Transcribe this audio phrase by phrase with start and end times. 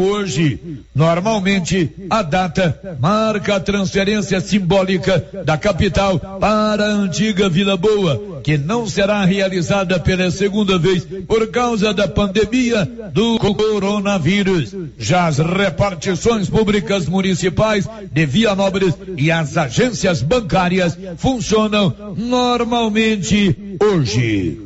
[0.00, 0.58] hoje.
[0.94, 8.58] Normalmente, a data marca a transferência simbólica da capital para a antiga Vila Boa, que
[8.58, 14.74] não será realizada pela segunda vez por causa da pandemia do coronavírus.
[14.98, 24.65] Já as repartições públicas municipais de Vianópolis e as agências bancárias funcionam normalmente hoje.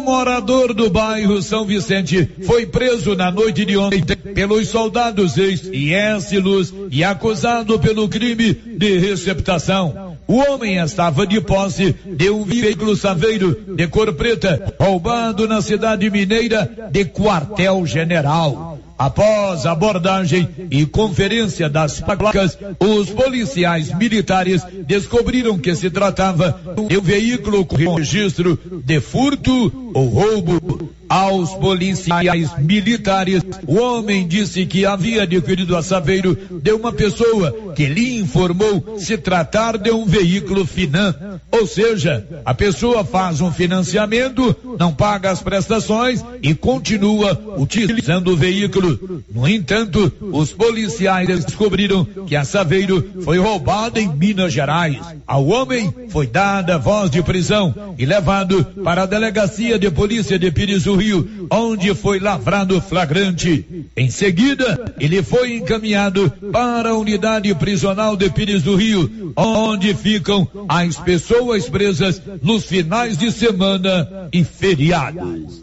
[0.00, 6.72] Um morador do bairro São Vicente foi preso na noite de ontem pelos soldados ex-IS
[6.90, 10.16] e acusado pelo crime de receptação.
[10.26, 16.08] O homem estava de posse de um veículo saveiro de cor preta roubado na cidade
[16.08, 18.78] mineira de Quartel General.
[19.00, 27.00] Após abordagem e conferência das placas, os policiais militares descobriram que se tratava de um
[27.00, 33.42] veículo com registro de furto ou roubo aos policiais militares.
[33.66, 39.18] O homem disse que havia adquirido a saveiro de uma pessoa que lhe informou se
[39.18, 41.40] tratar de um veículo Finan.
[41.50, 48.36] Ou seja, a pessoa faz um financiamento, não paga as prestações e continua utilizando o
[48.36, 48.89] veículo.
[49.32, 54.98] No entanto, os policiais descobriram que a saveiro foi roubada em Minas Gerais.
[55.26, 60.50] Ao homem foi dada voz de prisão e levado para a delegacia de polícia de
[60.50, 63.64] Pires do Rio, onde foi lavrado flagrante.
[63.96, 70.48] Em seguida, ele foi encaminhado para a unidade prisional de Pires do Rio, onde ficam
[70.68, 75.62] as pessoas presas nos finais de semana e feriados.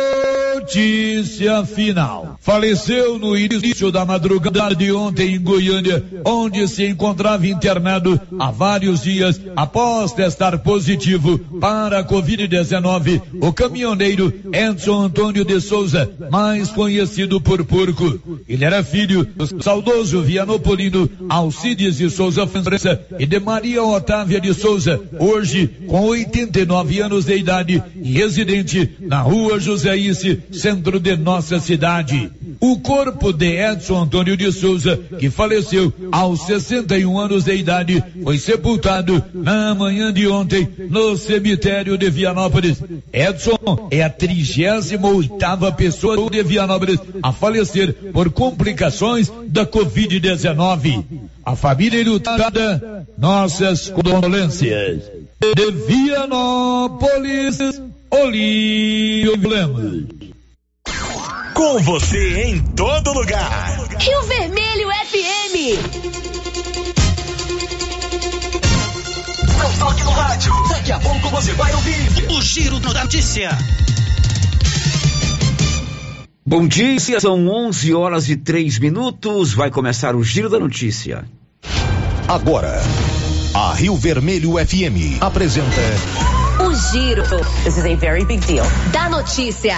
[0.71, 2.37] Notícia final.
[2.39, 9.01] Faleceu no início da madrugada de ontem em Goiânia, onde se encontrava internado há vários
[9.01, 17.41] dias após testar positivo para a Covid-19, o caminhoneiro Edson Antônio de Souza, mais conhecido
[17.41, 18.41] por Porco.
[18.47, 24.53] Ele era filho do saudoso Vianopolino Alcides de Souza França e de Maria Otávia de
[24.53, 31.17] Souza, hoje com 89 anos de idade e residente na rua José Isse, centro de
[31.17, 32.31] nossa cidade.
[32.59, 38.37] O corpo de Edson Antônio de Souza, que faleceu aos 61 anos de idade, foi
[38.37, 42.77] sepultado na manhã de ontem no cemitério de Vianópolis.
[43.11, 51.03] Edson é a 38 pessoa de Vianópolis a falecer por complicações da Covid-19.
[51.43, 55.01] A família lutada, nossas condolências.
[55.55, 57.57] De Vianópolis,
[58.11, 60.20] Olívio Lemos.
[61.61, 63.77] Com você em todo lugar.
[63.99, 65.77] Rio Vermelho FM.
[69.59, 70.51] Não toque no rádio.
[70.69, 73.55] Daqui a pouco você vai ouvir o Giro da Notícia.
[76.43, 79.53] Bom dia, são 11 horas e 3 minutos.
[79.53, 81.25] Vai começar o Giro da Notícia.
[82.27, 82.81] Agora,
[83.53, 86.30] a Rio Vermelho FM apresenta
[86.91, 87.23] Giro.
[87.63, 88.65] This is a very big deal.
[88.91, 89.77] Da notícia.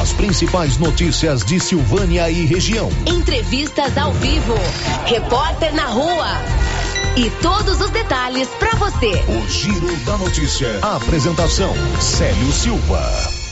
[0.00, 2.88] as principais notícias de Silvânia e região.
[3.06, 4.54] Entrevistas ao vivo.
[5.06, 6.26] Repórter na rua.
[7.16, 9.12] E todos os detalhes pra você.
[9.28, 10.78] O Giro da Notícia.
[10.82, 13.00] Apresentação: Célio Silva.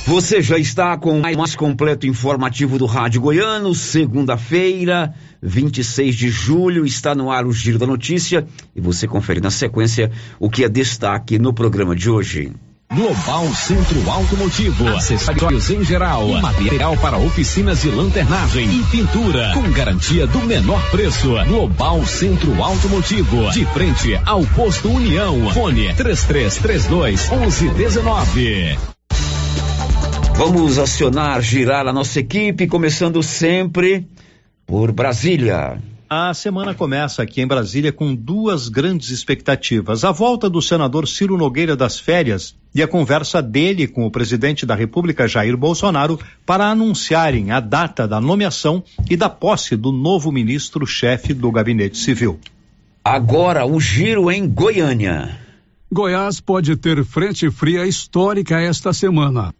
[0.06, 6.86] Você já está com o mais completo informativo do Rádio Goiano, segunda-feira, 26 de julho,
[6.86, 10.10] está no ar o Giro da Notícia e você confere na sequência
[10.40, 12.52] o que é destaque no programa de hoje.
[12.94, 20.26] Global Centro Automotivo, acessórios em geral, material para oficinas de lanternagem e pintura, com garantia
[20.26, 21.34] do menor preço.
[21.46, 25.50] Global Centro Automotivo, de frente ao posto União.
[25.50, 28.78] Fone 3332 1119.
[30.36, 34.08] Vamos acionar, girar a nossa equipe, começando sempre
[34.66, 35.78] por Brasília.
[36.10, 41.36] A semana começa aqui em Brasília com duas grandes expectativas: a volta do senador Ciro
[41.36, 46.70] Nogueira das férias e a conversa dele com o presidente da República, Jair Bolsonaro, para
[46.70, 52.40] anunciarem a data da nomeação e da posse do novo ministro-chefe do Gabinete Civil.
[53.04, 55.38] Agora o giro em Goiânia.
[55.92, 59.54] Goiás pode ter frente fria histórica esta semana.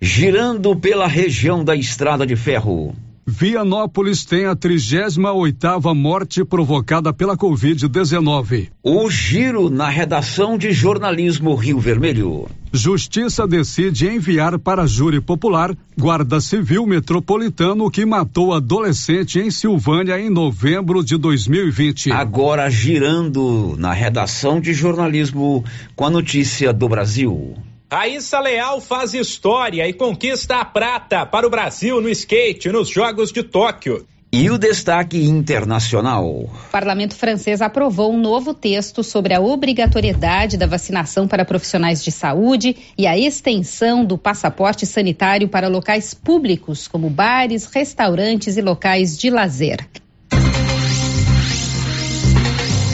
[0.00, 2.92] Girando pela região da Estrada de Ferro.
[3.26, 8.68] Vianópolis tem a 38ª morte provocada pela Covid-19.
[8.82, 12.46] O giro na redação de jornalismo Rio Vermelho.
[12.70, 20.28] Justiça decide enviar para júri popular Guarda Civil Metropolitano que matou adolescente em Silvânia em
[20.28, 22.12] novembro de 2020.
[22.12, 25.64] Agora girando na redação de jornalismo
[25.96, 27.54] com a notícia do Brasil.
[27.90, 33.30] Raíssa Leal faz história e conquista a prata para o Brasil no skate nos Jogos
[33.30, 34.06] de Tóquio.
[34.32, 36.26] E o destaque internacional.
[36.26, 42.10] O parlamento francês aprovou um novo texto sobre a obrigatoriedade da vacinação para profissionais de
[42.10, 49.16] saúde e a extensão do passaporte sanitário para locais públicos, como bares, restaurantes e locais
[49.16, 49.86] de lazer.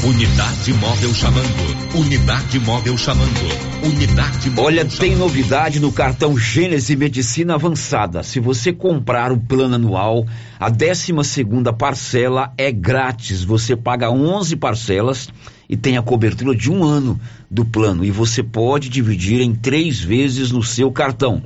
[0.02, 1.94] Unidade móvel chamando.
[1.94, 3.84] Unidade móvel chamando.
[3.84, 4.98] Unidade móvel Olha, chamando.
[4.98, 8.22] tem novidade no cartão Gênese Medicina Avançada.
[8.22, 10.26] Se você comprar o plano anual,
[10.58, 13.44] a 12 segunda parcela é grátis.
[13.44, 15.28] Você paga 11 parcelas
[15.68, 17.20] e tem a cobertura de um ano
[17.50, 18.02] do plano.
[18.02, 21.42] E você pode dividir em três vezes no seu cartão.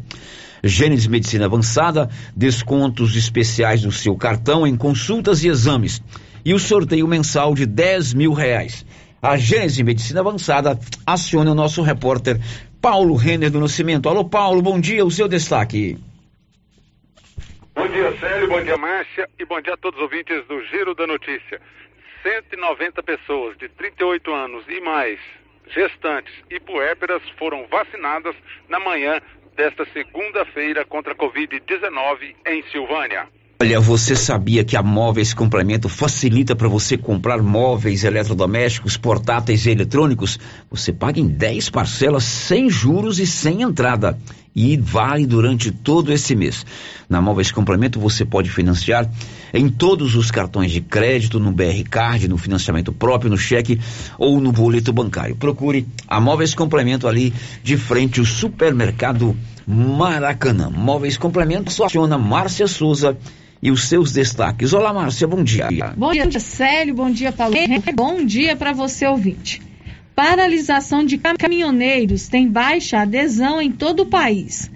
[0.62, 6.00] Gênesis Medicina Avançada, descontos especiais no seu cartão em consultas e exames.
[6.44, 8.84] E o sorteio mensal de 10 mil reais.
[9.22, 12.36] A Gênesis Medicina Avançada aciona o nosso repórter
[12.82, 14.08] Paulo Renner do Nascimento.
[14.10, 15.96] Alô, Paulo, bom dia, o seu destaque.
[17.74, 20.94] Bom dia, Célio, bom dia, Márcia, e bom dia a todos os ouvintes do Giro
[20.94, 21.58] da Notícia.
[22.22, 25.18] 190 pessoas de 38 anos e mais,
[25.74, 28.36] gestantes e puérperas, foram vacinadas
[28.68, 29.20] na manhã
[29.56, 33.26] desta segunda-feira contra a Covid-19 em Silvânia.
[33.60, 39.70] Olha, você sabia que a Móveis Complemento facilita para você comprar móveis eletrodomésticos, portáteis e
[39.70, 40.40] eletrônicos?
[40.68, 44.18] Você paga em 10 parcelas sem juros e sem entrada.
[44.56, 46.66] E vale durante todo esse mês.
[47.08, 49.08] Na Móveis Complemento você pode financiar
[49.52, 53.80] em todos os cartões de crédito, no BR Card, no financiamento próprio, no cheque
[54.18, 55.36] ou no boleto bancário.
[55.36, 60.70] Procure a Móveis Complemento ali de frente ao supermercado Maracanã.
[60.70, 63.16] Móveis Complemento só aciona Márcia Souza
[63.64, 64.74] e os seus destaques.
[64.74, 65.94] Olá, Márcia, bom dia.
[65.96, 67.56] Bom dia, Célio, bom dia, Paulo.
[67.94, 69.62] Bom dia para você, ouvinte.
[70.14, 74.70] Paralisação de caminhoneiros tem baixa adesão em todo o país.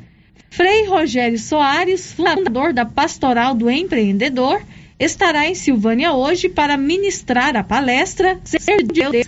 [0.48, 4.62] Frei Rogério Soares, fundador da Pastoral do Empreendedor,
[4.98, 8.40] estará em Silvânia hoje para ministrar a palestra
[8.92, 9.26] Deus.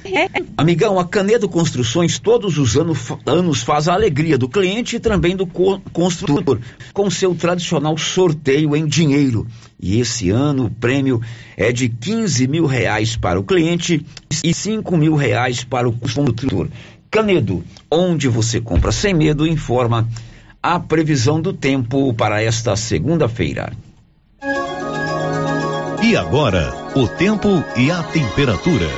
[0.57, 5.37] Amigão, a Canedo Construções todos os anos, anos faz a alegria do cliente e também
[5.37, 6.59] do co construtor,
[6.93, 9.47] com seu tradicional sorteio em dinheiro.
[9.79, 11.21] E esse ano o prêmio
[11.57, 14.05] é de 15 mil reais para o cliente
[14.43, 16.69] e 5 mil reais para o construtor.
[17.11, 20.09] Canedo, onde você compra sem medo, informa
[20.63, 23.73] a previsão do tempo para esta segunda-feira.
[26.03, 28.89] E agora, o tempo e a temperatura.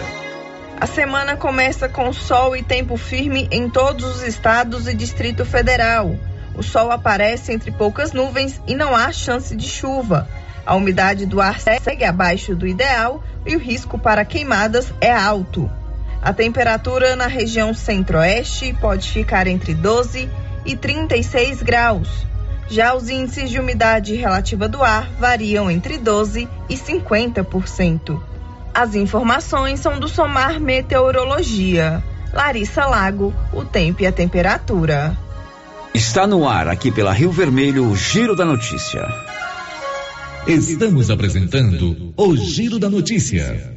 [0.80, 6.16] A semana começa com sol e tempo firme em todos os estados e Distrito Federal.
[6.54, 10.28] O sol aparece entre poucas nuvens e não há chance de chuva.
[10.64, 15.68] A umidade do ar segue abaixo do ideal e o risco para queimadas é alto.
[16.22, 20.28] A temperatura na região centro-oeste pode ficar entre 12
[20.64, 22.31] e 36 graus.
[22.72, 28.18] Já os índices de umidade relativa do ar variam entre 12 e 50%.
[28.72, 32.02] As informações são do Somar Meteorologia.
[32.32, 35.14] Larissa Lago, o tempo e a temperatura.
[35.92, 39.06] Está no ar aqui pela Rio Vermelho o Giro da Notícia.
[40.46, 43.76] Estamos apresentando o Giro da Notícia.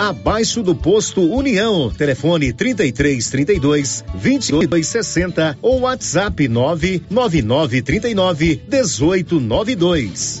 [0.00, 1.90] abaixo do posto União.
[1.90, 10.40] Telefone 33 32 22 60 ou WhatsApp 999 39 18 92.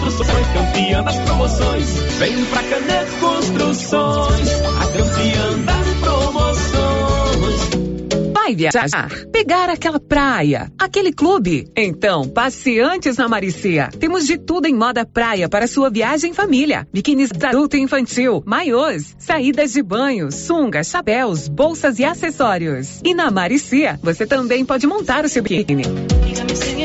[0.00, 1.88] Construções, campeã das promoções.
[2.18, 4.48] Vem pra Canedo Construções,
[4.80, 7.22] a campeã das promoções.
[8.32, 11.70] Vai viajar, pegar aquela praia, aquele clube.
[11.76, 13.88] Então, passe antes na Maricia.
[13.98, 16.86] Temos de tudo em moda praia para sua viagem em família.
[16.92, 23.00] Biquínis adulto e infantil, maiôs, saídas de banho, sungas, chapéus, bolsas e acessórios.
[23.04, 25.84] E na Maricia, você também pode montar o seu biquíni.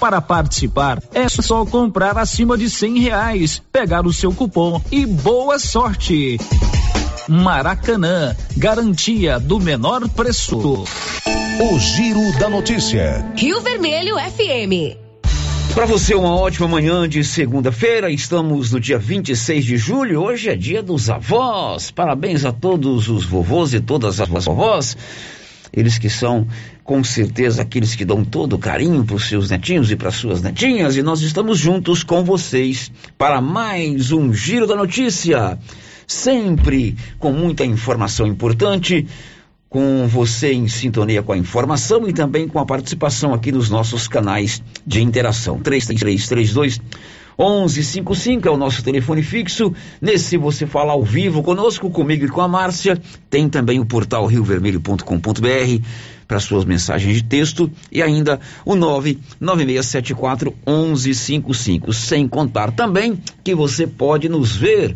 [0.00, 5.58] Para participar, é só comprar acima de cem reais, pegar o seu cupom e boa
[5.58, 6.38] sorte.
[7.28, 10.56] Maracanã, garantia do menor preço.
[10.56, 13.30] O Giro da Notícia.
[13.36, 14.96] Rio Vermelho FM.
[15.74, 18.10] Para você, uma ótima manhã de segunda-feira.
[18.10, 20.22] Estamos no dia 26 de julho.
[20.22, 21.90] Hoje é dia dos avós.
[21.90, 24.96] Parabéns a todos os vovôs e todas as vovós.
[25.72, 26.46] Eles que são,
[26.82, 30.42] com certeza, aqueles que dão todo o carinho para os seus netinhos e para suas
[30.42, 30.96] netinhas.
[30.96, 35.58] E nós estamos juntos com vocês para mais um Giro da Notícia.
[36.06, 39.06] Sempre com muita informação importante
[39.70, 44.08] com você em sintonia com a informação e também com a participação aqui nos nossos
[44.08, 45.60] canais de interação.
[45.60, 46.80] 3332
[47.40, 49.72] 1155 é o nosso telefone fixo.
[49.98, 53.00] Nesse você fala ao vivo conosco, comigo e com a Márcia.
[53.30, 55.84] Tem também o portal riovermelho.com.br
[56.28, 61.94] para suas mensagens de texto e ainda o 99674 1155.
[61.94, 64.94] Sem contar também que você pode nos ver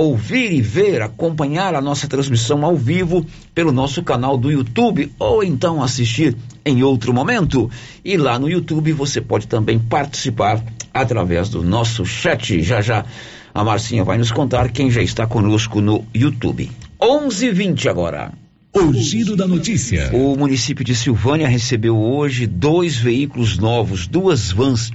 [0.00, 5.44] ouvir e ver, acompanhar a nossa transmissão ao vivo pelo nosso canal do YouTube ou
[5.44, 6.34] então assistir
[6.64, 7.70] em outro momento.
[8.02, 12.62] E lá no YouTube você pode também participar através do nosso chat.
[12.62, 13.04] Já já
[13.52, 16.70] a Marcinha vai nos contar quem já está conosco no YouTube.
[16.98, 18.32] 11:20 agora.
[18.74, 20.10] O giro da notícia.
[20.14, 24.92] O município de Silvânia recebeu hoje dois veículos novos, duas vans.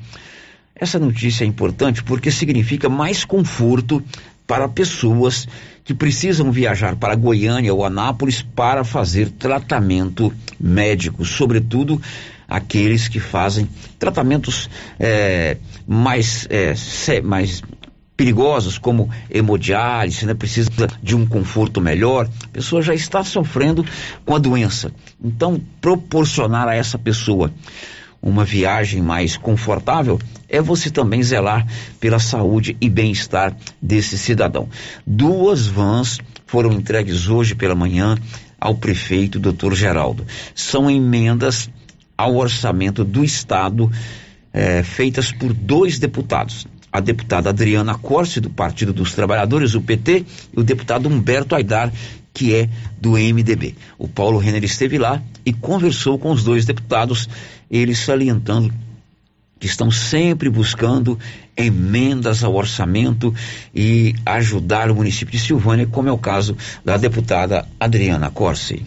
[0.76, 4.04] Essa notícia é importante porque significa mais conforto
[4.48, 5.48] para pessoas
[5.84, 12.02] que precisam viajar para Goiânia ou Anápolis para fazer tratamento médico, sobretudo
[12.48, 13.68] aqueles que fazem
[14.00, 17.62] tratamentos é, mais, é, mais
[18.16, 20.34] perigosos, como hemodiálise, né?
[20.34, 20.70] precisa
[21.04, 23.86] de um conforto melhor, a pessoa já está sofrendo
[24.26, 24.92] com a doença.
[25.24, 27.52] Então, proporcionar a essa pessoa
[28.26, 31.66] uma viagem mais confortável é você também zelar
[32.00, 34.68] pela saúde e bem-estar desse cidadão.
[35.06, 38.18] Duas vans foram entregues hoje pela manhã
[38.60, 39.74] ao prefeito Dr.
[39.76, 40.26] Geraldo.
[40.56, 41.70] São emendas
[42.18, 43.92] ao orçamento do Estado
[44.52, 46.66] eh, feitas por dois deputados.
[46.92, 51.92] A deputada Adriana Corse, do Partido dos Trabalhadores, o PT, e o deputado Humberto Aidar,
[52.36, 53.76] que é do MDB.
[53.98, 57.30] O Paulo Renner esteve lá e conversou com os dois deputados,
[57.70, 58.74] eles salientando
[59.60, 61.18] que estão sempre buscando
[61.56, 63.34] emendas ao orçamento
[63.74, 68.86] e ajudar o município de Silvânia, como é o caso da deputada Adriana Corsi.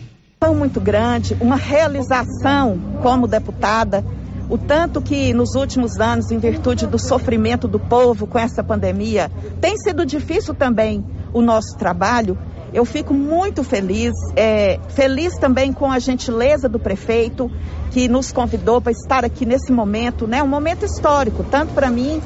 [0.54, 4.04] Muito grande, uma realização como deputada,
[4.48, 9.30] o tanto que nos últimos anos, em virtude do sofrimento do povo com essa pandemia,
[9.60, 12.38] tem sido difícil também o nosso trabalho
[12.72, 17.50] eu fico muito feliz, é, feliz também com a gentileza do prefeito
[17.90, 20.42] que nos convidou para estar aqui nesse momento, né?
[20.42, 22.20] Um momento histórico, tanto para mim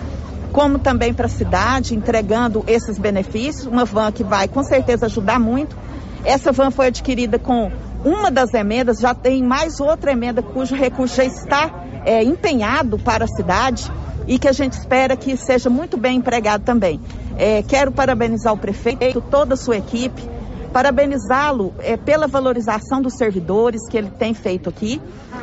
[0.53, 3.67] como também para a cidade, entregando esses benefícios.
[3.67, 5.77] Uma van que vai com certeza ajudar muito.
[6.25, 7.71] Essa van foi adquirida com
[8.05, 11.71] uma das emendas, já tem mais outra emenda cujo recurso já está
[12.05, 13.91] é, empenhado para a cidade
[14.27, 17.01] e que a gente espera que seja muito bem empregado também.
[17.37, 20.23] É, quero parabenizar o prefeito, toda a sua equipe,
[20.73, 25.01] parabenizá-lo é, pela valorização dos servidores que ele tem feito aqui.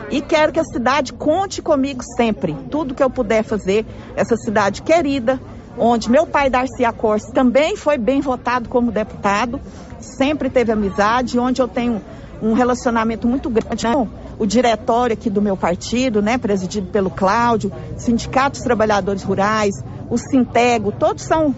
[0.09, 4.81] E quero que a cidade conte comigo sempre, tudo que eu puder fazer, essa cidade
[4.81, 5.39] querida,
[5.77, 9.61] onde meu pai Darcy Acorce também foi bem votado como deputado,
[9.99, 12.01] sempre teve amizade, onde eu tenho
[12.41, 14.07] um relacionamento muito grande com
[14.39, 19.75] o diretório aqui do meu partido, né, presidido pelo Cláudio, sindicatos trabalhadores rurais,
[20.09, 21.53] o Sintego, todos são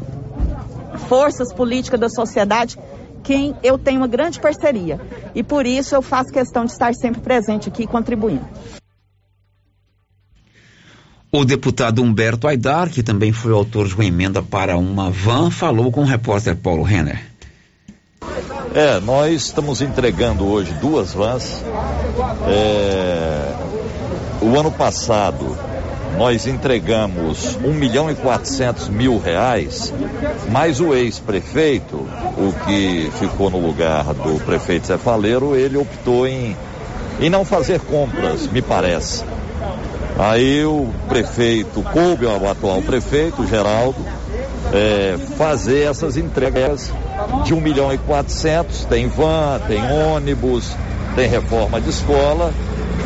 [1.07, 2.77] forças políticas da sociedade
[3.23, 4.99] quem eu tenho uma grande parceria.
[5.33, 8.45] E por isso eu faço questão de estar sempre presente aqui contribuindo.
[11.31, 15.89] O deputado Humberto Aidar, que também foi autor de uma emenda para uma van, falou
[15.89, 17.31] com o repórter Paulo Renner.
[18.73, 21.63] É, nós estamos entregando hoje duas vans.
[22.47, 23.53] É,
[24.41, 25.57] o ano passado
[26.21, 29.91] nós entregamos um milhão e quatrocentos mil reais,
[30.51, 36.55] mas o ex-prefeito, o que ficou no lugar do prefeito Zé Faleiro, ele optou em,
[37.19, 39.23] em não fazer compras, me parece.
[40.19, 44.05] Aí o prefeito, coube ao atual prefeito, Geraldo,
[44.71, 46.93] é, fazer essas entregas
[47.43, 50.71] de um milhão e quatrocentos, tem van, tem ônibus,
[51.15, 52.53] tem reforma de escola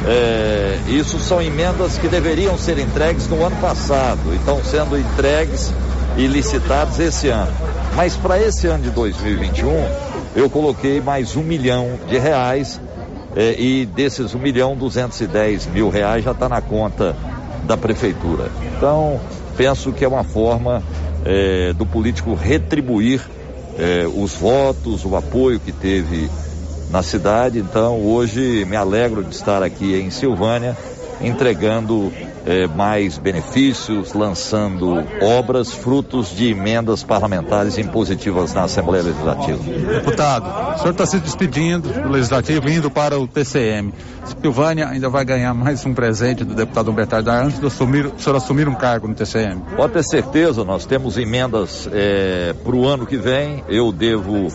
[0.07, 5.73] é, isso são emendas que deveriam ser entregues no ano passado e estão sendo entregues
[6.17, 7.51] e licitados esse ano.
[7.95, 9.71] Mas para esse ano de 2021,
[10.35, 12.79] eu coloquei mais um milhão de reais
[13.35, 17.15] é, e desses um milhão, 210 mil reais já está na conta
[17.63, 18.49] da prefeitura.
[18.77, 19.19] Então,
[19.57, 20.83] penso que é uma forma
[21.25, 23.21] é, do político retribuir
[23.77, 26.29] é, os votos, o apoio que teve
[26.89, 27.59] na cidade.
[27.59, 30.77] Então, hoje me alegro de estar aqui em Silvânia,
[31.21, 32.11] entregando
[32.45, 39.57] eh, mais benefícios, lançando obras, frutos de emendas parlamentares impositivas na Assembleia Legislativa.
[39.57, 43.93] Deputado, o senhor está se despedindo do Legislativo, indo para o TCM.
[44.41, 48.19] Silvânia ainda vai ganhar mais um presente do deputado Humberto Aidar antes de assumir, o
[48.19, 49.61] senhor assumir um cargo no TCM.
[49.75, 53.63] Pode ter certeza, nós temos emendas eh, para o ano que vem.
[53.67, 54.49] Eu devo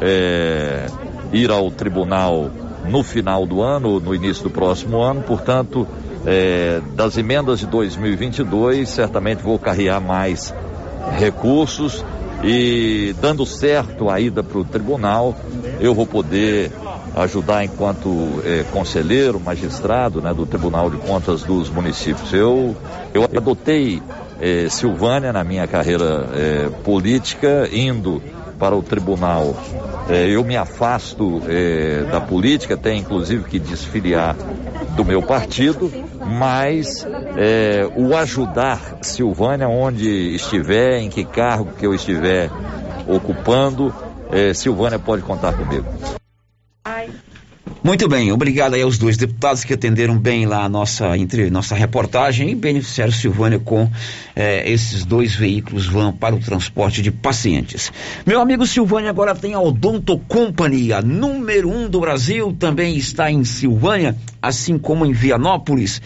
[0.00, 0.86] eh,
[1.32, 2.50] ir ao tribunal
[2.88, 5.86] no final do ano, no início do próximo ano, portanto,
[6.26, 10.54] é, das emendas de 2022, certamente vou carregar mais
[11.18, 12.04] recursos
[12.44, 15.34] e dando certo a ida para o tribunal,
[15.80, 16.72] eu vou poder
[17.16, 22.32] ajudar enquanto é, conselheiro, magistrado né, do Tribunal de Contas dos municípios.
[22.32, 22.74] Eu,
[23.12, 24.02] eu adotei
[24.40, 28.22] é, Silvânia na minha carreira é, política, indo
[28.62, 29.56] para o tribunal.
[30.08, 34.36] É, eu me afasto é, da política, tenho inclusive que desfiliar
[34.94, 35.90] do meu partido,
[36.24, 37.04] mas
[37.36, 42.50] é, o ajudar Silvânia onde estiver, em que cargo que eu estiver
[43.08, 43.92] ocupando,
[44.30, 45.86] é, Silvânia pode contar comigo.
[47.84, 51.74] Muito bem, obrigado aí aos dois deputados que atenderam bem lá a nossa, entre, nossa
[51.74, 53.90] reportagem e beneficiaram Silvânia com
[54.36, 57.92] eh, esses dois veículos vão para o transporte de pacientes.
[58.24, 63.32] Meu amigo Silvânia agora tem a Odonto Company, a número um do Brasil, também está
[63.32, 66.00] em Silvânia, assim como em Vianópolis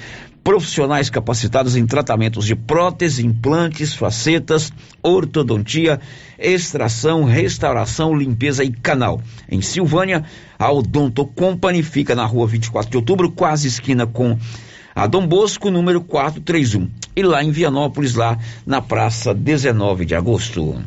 [0.46, 5.98] profissionais capacitados em tratamentos de prótese, implantes, facetas, ortodontia,
[6.38, 9.20] extração, restauração, limpeza e canal.
[9.50, 10.22] Em Silvânia,
[10.56, 14.38] a Odonto Company fica na rua 24 de outubro, quase esquina com
[14.94, 16.90] a Dom Bosco, número 431.
[17.16, 20.80] E lá em Vianópolis, lá na praça 19 de agosto.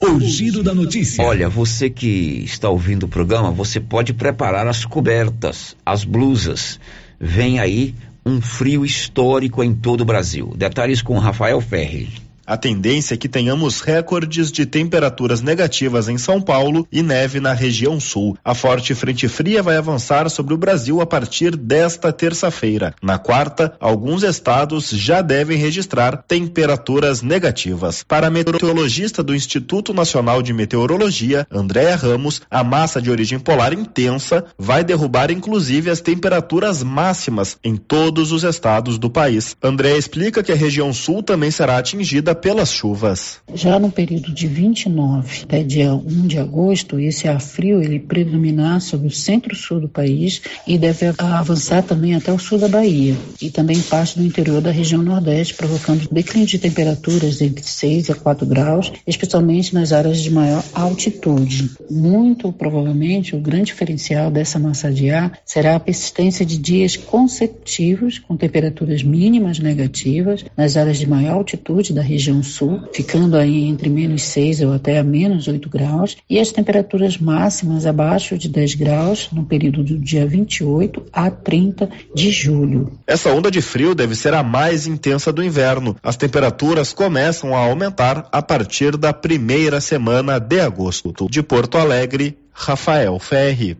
[0.00, 1.24] O giro da notícia.
[1.24, 6.80] Olha, você que está ouvindo o programa, você pode preparar as cobertas, as blusas.
[7.20, 7.94] Vem aí
[8.24, 10.52] um frio histórico em todo o Brasil.
[10.56, 12.23] Detalhes com Rafael Ferri.
[12.46, 17.54] A tendência é que tenhamos recordes de temperaturas negativas em São Paulo e neve na
[17.54, 18.36] região sul.
[18.44, 22.94] A forte frente fria vai avançar sobre o Brasil a partir desta terça-feira.
[23.02, 28.04] Na quarta, alguns estados já devem registrar temperaturas negativas.
[28.06, 33.72] Para a meteorologista do Instituto Nacional de Meteorologia, Andréa Ramos, a massa de origem polar
[33.72, 39.56] intensa vai derrubar inclusive as temperaturas máximas em todos os estados do país.
[39.62, 43.38] Andréa explica que a região sul também será atingida pelas chuvas.
[43.54, 48.80] Já no período de 29 até dia 1 de agosto, esse ar frio ele predominar
[48.80, 53.50] sobre o centro-sul do país e deve avançar também até o sul da Bahia e
[53.50, 58.46] também parte do interior da região nordeste, provocando declínio de temperaturas entre 6 a 4
[58.46, 61.70] graus, especialmente nas áreas de maior altitude.
[61.90, 68.18] Muito provavelmente o grande diferencial dessa massa de ar será a persistência de dias consecutivos
[68.18, 73.64] com temperaturas mínimas negativas nas áreas de maior altitude da região região sul, ficando aí
[73.64, 78.74] entre menos 6 ou até menos 8 graus, e as temperaturas máximas abaixo de 10
[78.76, 82.92] graus no período do dia 28 a 30 de julho.
[83.06, 85.96] Essa onda de frio deve ser a mais intensa do inverno.
[86.02, 91.12] As temperaturas começam a aumentar a partir da primeira semana de agosto.
[91.30, 93.76] De Porto Alegre, Rafael Ferri.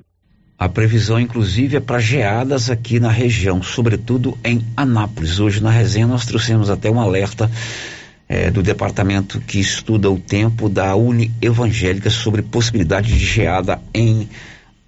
[0.56, 5.40] A previsão, inclusive, é para geadas aqui na região, sobretudo em Anápolis.
[5.40, 7.50] Hoje na resenha nós trouxemos até um alerta
[8.28, 14.28] é, do departamento que estuda o tempo da Uni Evangélica sobre possibilidade de geada em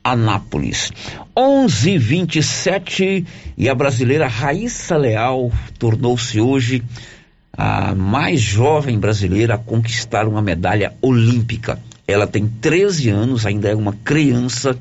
[0.03, 0.93] Anápolis.
[1.37, 3.27] 11:27
[3.59, 6.83] e a brasileira Raíssa Leal tornou-se hoje
[7.57, 11.79] a mais jovem brasileira a conquistar uma medalha olímpica.
[12.07, 14.79] Ela tem 13 anos, ainda é uma criança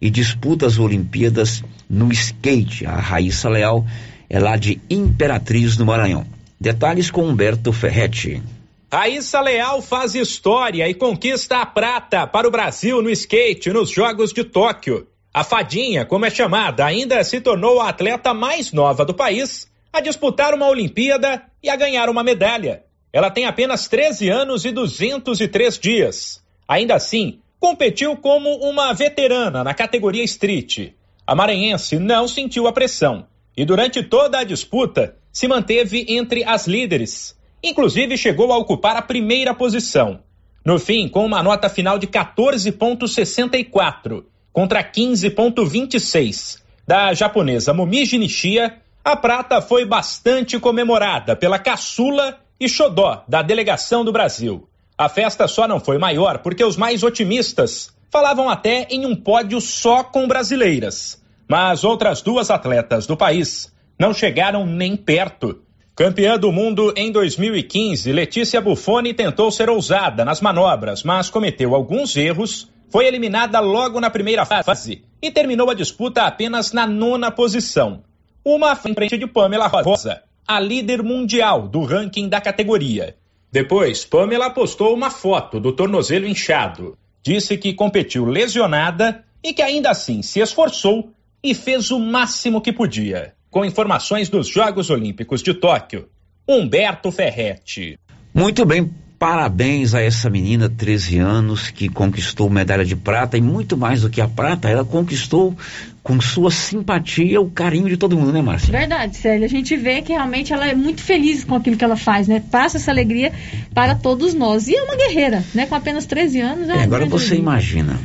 [0.00, 2.84] e disputa as Olimpíadas no skate.
[2.86, 3.86] A Raíssa Leal
[4.28, 6.35] é lá de Imperatriz, no Maranhão.
[6.58, 8.42] Detalhes com Humberto Ferretti.
[8.90, 14.32] Raíssa Leal faz história e conquista a prata para o Brasil no skate nos Jogos
[14.32, 15.06] de Tóquio.
[15.34, 20.00] A Fadinha, como é chamada, ainda se tornou a atleta mais nova do país a
[20.00, 22.84] disputar uma Olimpíada e a ganhar uma medalha.
[23.12, 26.42] Ela tem apenas 13 anos e 203 dias.
[26.66, 30.92] Ainda assim, competiu como uma veterana na categoria street.
[31.26, 36.66] A maranhense não sentiu a pressão e durante toda a disputa se manteve entre as
[36.66, 37.36] líderes.
[37.62, 40.20] Inclusive chegou a ocupar a primeira posição.
[40.64, 49.14] No fim, com uma nota final de 14,64 contra 15,26 da japonesa Momiji Nishia, a
[49.14, 54.66] prata foi bastante comemorada pela caçula e xodó da delegação do Brasil.
[54.96, 59.60] A festa só não foi maior porque os mais otimistas falavam até em um pódio
[59.60, 61.22] só com brasileiras.
[61.46, 65.62] Mas outras duas atletas do país não chegaram nem perto.
[65.94, 72.14] Campeã do mundo em 2015, Letícia Buffoni tentou ser ousada nas manobras, mas cometeu alguns
[72.16, 78.02] erros, foi eliminada logo na primeira fase e terminou a disputa apenas na nona posição.
[78.44, 83.16] Uma frente de Pamela Rosa, a líder mundial do ranking da categoria.
[83.50, 86.96] Depois, Pamela postou uma foto do tornozelo inchado.
[87.22, 91.10] Disse que competiu lesionada e que ainda assim se esforçou
[91.42, 93.35] e fez o máximo que podia.
[93.56, 96.10] Com informações dos Jogos Olímpicos de Tóquio.
[96.46, 97.98] Humberto Ferretti.
[98.34, 103.74] Muito bem, parabéns a essa menina, 13 anos, que conquistou medalha de prata e muito
[103.74, 105.56] mais do que a prata, ela conquistou
[106.02, 108.70] com sua simpatia o carinho de todo mundo, né, Márcia?
[108.70, 109.46] Verdade, Célia.
[109.46, 112.42] A gente vê que realmente ela é muito feliz com aquilo que ela faz, né?
[112.50, 113.32] Passa essa alegria
[113.72, 114.68] para todos nós.
[114.68, 115.64] E é uma guerreira, né?
[115.64, 116.68] Com apenas 13 anos.
[116.68, 117.38] É, é agora você alegria.
[117.40, 117.98] imagina,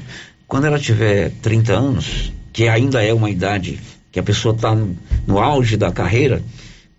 [0.48, 4.96] quando ela tiver 30 anos, que ainda é uma idade que a pessoa está no,
[5.26, 6.44] no auge da carreira,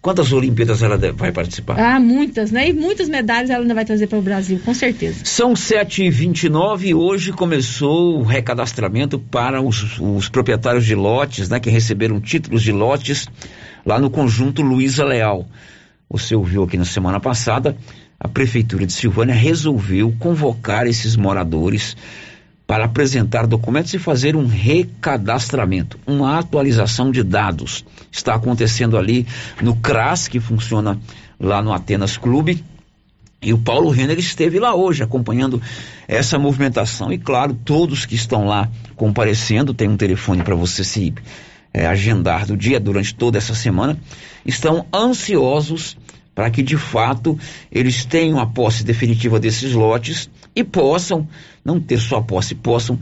[0.03, 1.79] Quantas Olimpíadas ela vai participar?
[1.79, 2.68] Ah, muitas, né?
[2.68, 5.20] E muitas medalhas ela ainda vai trazer para o Brasil, com certeza.
[5.25, 11.61] São 7h29 e hoje começou o recadastramento para os, os, proprietários de lotes, né?
[11.61, 13.29] Que receberam títulos de lotes
[13.87, 15.46] lá no conjunto Luiza Leal.
[16.11, 17.77] Você ouviu aqui na semana passada,
[18.18, 21.96] a Prefeitura de Silvânia resolveu convocar esses moradores
[22.72, 27.85] para apresentar documentos e fazer um recadastramento, uma atualização de dados.
[28.11, 29.26] Está acontecendo ali
[29.61, 30.98] no CRAS, que funciona
[31.38, 32.64] lá no Atenas Clube.
[33.42, 35.61] E o Paulo Renner esteve lá hoje acompanhando
[36.08, 37.12] essa movimentação.
[37.12, 41.12] E claro, todos que estão lá comparecendo, tem um telefone para você se
[41.74, 43.98] é, agendar do dia durante toda essa semana,
[44.46, 45.94] estão ansiosos
[46.35, 47.38] para que de fato
[47.70, 51.28] eles tenham a posse definitiva desses lotes e possam
[51.64, 52.98] não ter só posse, possam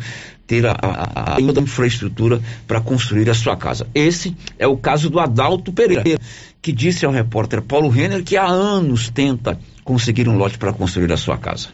[0.47, 3.87] ter a, a, a infraestrutura para construir a sua casa.
[3.95, 6.19] Esse é o caso do Adalto Pereira,
[6.61, 11.13] que disse ao repórter Paulo Renner que há anos tenta conseguir um lote para construir
[11.13, 11.69] a sua casa.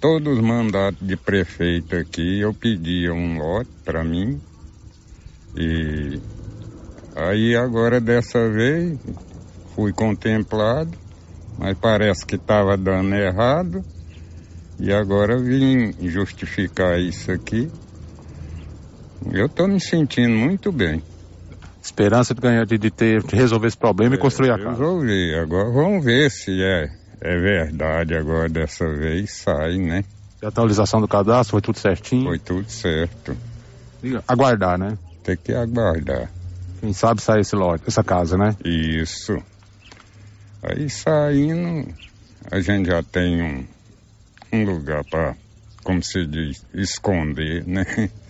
[0.00, 4.40] Todos os mandatos de prefeito aqui eu pedia um lote para mim
[5.56, 6.18] e
[7.14, 8.98] aí agora dessa vez
[9.76, 10.90] fui contemplado,
[11.58, 13.84] mas parece que estava dando errado.
[14.82, 17.70] E agora vim justificar isso aqui.
[19.32, 21.00] Eu estou me sentindo muito bem.
[21.80, 24.70] Esperança de ganhar, de, ter, de resolver esse problema é, e construir a casa.
[24.70, 25.36] Resolvi.
[25.36, 26.90] Agora vamos ver se é,
[27.20, 30.02] é verdade agora dessa vez sai, né?
[30.42, 32.24] A atualização do cadastro foi tudo certinho?
[32.24, 33.36] Foi tudo certo.
[34.26, 34.98] Aguardar, né?
[35.22, 36.28] Tem que aguardar.
[36.80, 38.56] Quem sabe sair esse lote, essa casa, né?
[38.64, 39.40] Isso.
[40.60, 41.88] Aí saindo,
[42.50, 43.64] a gente já tem um,
[44.52, 45.34] um lugar para,
[45.82, 47.84] como se diz, esconder, né?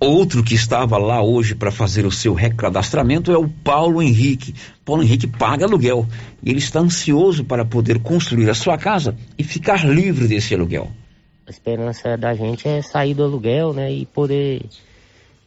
[0.00, 4.54] Outro que estava lá hoje para fazer o seu recadastramento é o Paulo Henrique.
[4.84, 6.06] Paulo Henrique paga aluguel
[6.40, 10.88] e ele está ansioso para poder construir a sua casa e ficar livre desse aluguel.
[11.48, 14.66] A esperança da gente é sair do aluguel, né, e poder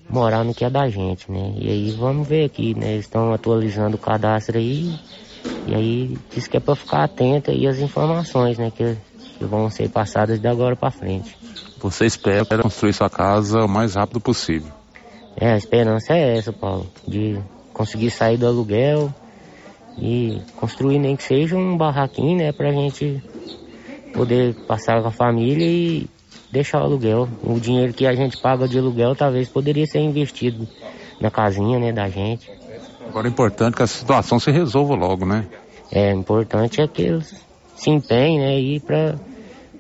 [0.10, 1.54] morar no que é da gente, né?
[1.58, 2.94] E aí vamos ver aqui, né?
[2.94, 4.94] Eles estão atualizando o cadastro aí.
[5.66, 8.72] E aí diz que é para ficar atento aí às informações, né?
[8.76, 8.98] Que,
[9.41, 11.36] que vão ser passadas de agora para frente.
[11.80, 14.71] Você espera construir sua casa o mais rápido possível.
[15.36, 16.88] É, a esperança é essa, Paulo.
[17.08, 17.39] De
[17.73, 19.12] conseguir sair do aluguel
[19.97, 22.51] e construir nem que seja um barraquinho, né?
[22.51, 23.23] Pra gente
[24.13, 26.08] poder passar com a família e
[26.51, 27.27] deixar o aluguel.
[27.43, 30.67] O dinheiro que a gente paga de aluguel talvez poderia ser investido
[31.19, 32.47] na casinha, né, da gente.
[33.08, 35.47] Agora é importante que a situação se resolva logo, né?
[35.91, 37.43] É, importante é que eles
[37.75, 39.31] se empenhem, né, pra, pra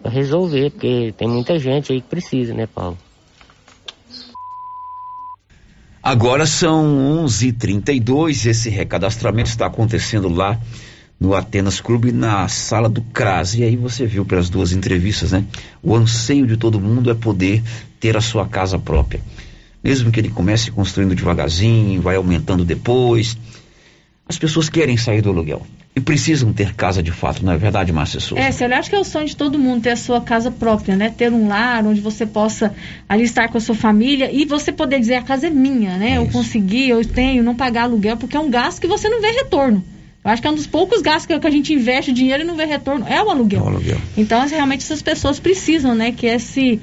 [0.05, 2.97] resolver, porque tem muita gente aí que precisa, né, Paulo?
[6.03, 8.47] Agora são 11:32.
[8.47, 10.59] Esse recadastramento está acontecendo lá
[11.19, 13.53] no Atenas Clube, na sala do CRAS.
[13.53, 15.45] E aí você viu pelas duas entrevistas, né?
[15.83, 17.61] O anseio de todo mundo é poder
[17.99, 19.21] ter a sua casa própria.
[19.83, 23.37] Mesmo que ele comece construindo devagarzinho, vai aumentando depois.
[24.27, 25.65] As pessoas querem sair do aluguel.
[26.01, 28.41] E precisam ter casa de fato, não é verdade, Márcia Souza?
[28.41, 30.95] É, eu acho que é o sonho de todo mundo ter a sua casa própria,
[30.95, 31.13] né?
[31.15, 32.73] Ter um lar onde você possa
[33.07, 36.13] ali estar com a sua família e você poder dizer a casa é minha, né?
[36.13, 39.21] É eu consegui, eu tenho, não pagar aluguel, porque é um gasto que você não
[39.21, 39.83] vê retorno.
[40.25, 42.55] Eu acho que é um dos poucos gastos que, a gente investe dinheiro e não
[42.55, 43.05] vê retorno.
[43.07, 43.59] É o aluguel.
[43.59, 43.97] É o aluguel.
[44.17, 46.11] Então, realmente, essas pessoas precisam, né?
[46.11, 46.81] Que esse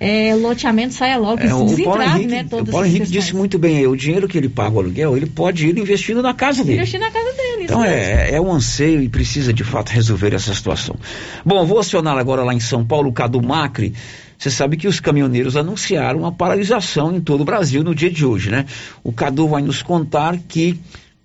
[0.00, 3.86] é, loteamento saia logo, é, o Paulo Henrique, né, o Paulo Henrique disse muito bem,
[3.86, 6.78] o dinheiro que ele paga o aluguel, ele pode ir investindo na casa dele.
[6.78, 7.49] Investir na casa dele.
[7.64, 10.96] Então é, é um anseio e precisa de fato resolver essa situação.
[11.44, 13.94] Bom, vou acionar agora lá em São Paulo o Cadu Macri.
[14.38, 18.24] Você sabe que os caminhoneiros anunciaram uma paralisação em todo o Brasil no dia de
[18.24, 18.64] hoje, né?
[19.04, 20.80] O Cadu vai nos contar que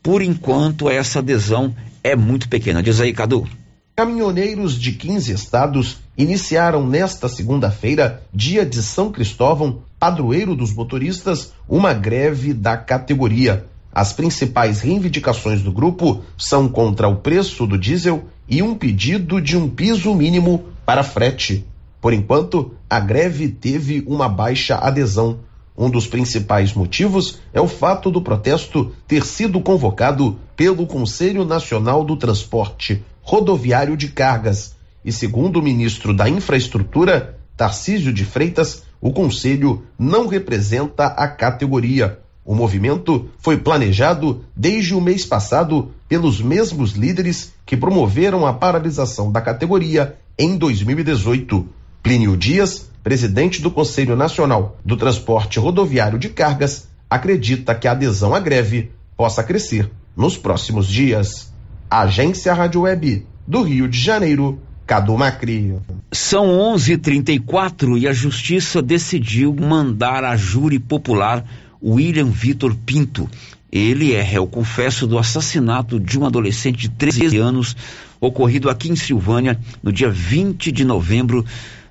[0.05, 2.83] por enquanto, essa adesão é muito pequena.
[2.83, 3.47] Diz aí, Cadu.
[3.95, 11.91] Caminhoneiros de 15 estados iniciaram nesta segunda-feira, dia de São Cristóvão, padroeiro dos motoristas, uma
[11.91, 13.65] greve da categoria.
[13.95, 19.55] As principais reivindicações do grupo são contra o preço do diesel e um pedido de
[19.55, 21.65] um piso mínimo para frete.
[22.01, 25.39] Por enquanto, a greve teve uma baixa adesão
[25.77, 32.03] Um dos principais motivos é o fato do protesto ter sido convocado pelo Conselho Nacional
[32.03, 34.75] do Transporte Rodoviário de Cargas.
[35.03, 42.24] E segundo o ministro da Infraestrutura, Tarcísio de Freitas, o conselho não representa a categoria.
[42.45, 49.31] O movimento foi planejado desde o mês passado pelos mesmos líderes que promoveram a paralisação
[49.31, 51.67] da categoria em 2018.
[52.03, 58.35] Plínio Dias, presidente do Conselho Nacional do Transporte Rodoviário de Cargas, acredita que a adesão
[58.35, 61.51] à greve possa crescer nos próximos dias.
[61.89, 65.75] Agência Rádio Web do Rio de Janeiro, Cadu Macri.
[66.11, 71.43] São 11:34 e a justiça decidiu mandar a júri popular
[71.83, 73.29] William Vitor Pinto.
[73.71, 77.75] Ele é réu confesso do assassinato de um adolescente de 13 anos
[78.19, 81.45] ocorrido aqui em Silvânia no dia 20 de novembro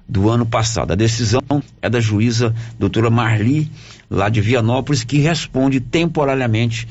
[0.09, 0.93] do ano passado.
[0.93, 1.41] A decisão
[1.81, 3.71] é da juíza doutora Marli,
[4.11, 6.89] lá de Vianópolis, que responde temporariamente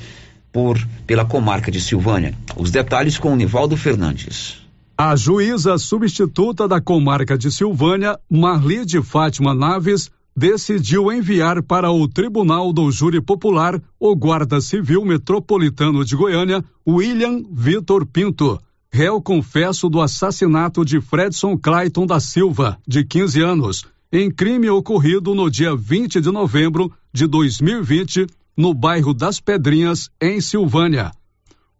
[0.52, 0.78] por
[1.08, 2.34] pela comarca de Silvânia.
[2.56, 4.62] Os detalhes com o Nivaldo Fernandes.
[4.96, 12.08] A juíza substituta da comarca de Silvânia, Marli de Fátima Naves, decidiu enviar para o
[12.08, 18.60] Tribunal do Júri Popular o Guarda Civil Metropolitano de Goiânia, William Vitor Pinto
[18.94, 25.34] réu confesso do assassinato de Fredson Clayton da Silva, de 15 anos, em crime ocorrido
[25.34, 31.12] no dia 20 de novembro de 2020, no bairro das Pedrinhas, em Silvânia.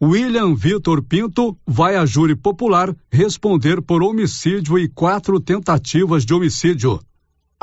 [0.02, 7.00] William Vitor Pinto vai a júri popular responder por homicídio e quatro tentativas de homicídio.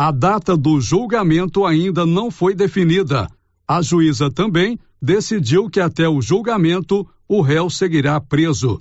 [0.03, 3.29] A data do julgamento ainda não foi definida.
[3.69, 8.81] A juíza também decidiu que até o julgamento o réu seguirá preso.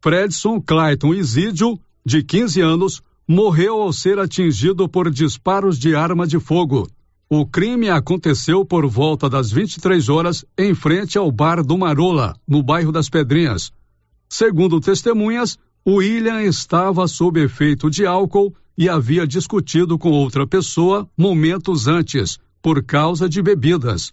[0.00, 6.40] Fredson Clayton Isídio, de 15 anos, morreu ao ser atingido por disparos de arma de
[6.40, 6.88] fogo.
[7.28, 12.62] O crime aconteceu por volta das 23 horas em frente ao bar do Marola, no
[12.62, 13.70] bairro das Pedrinhas.
[14.26, 21.86] Segundo testemunhas, William estava sob efeito de álcool e havia discutido com outra pessoa momentos
[21.86, 24.12] antes, por causa de bebidas.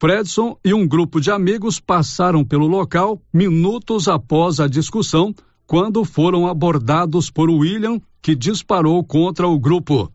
[0.00, 5.34] Fredson e um grupo de amigos passaram pelo local minutos após a discussão,
[5.66, 10.12] quando foram abordados por William, que disparou contra o grupo.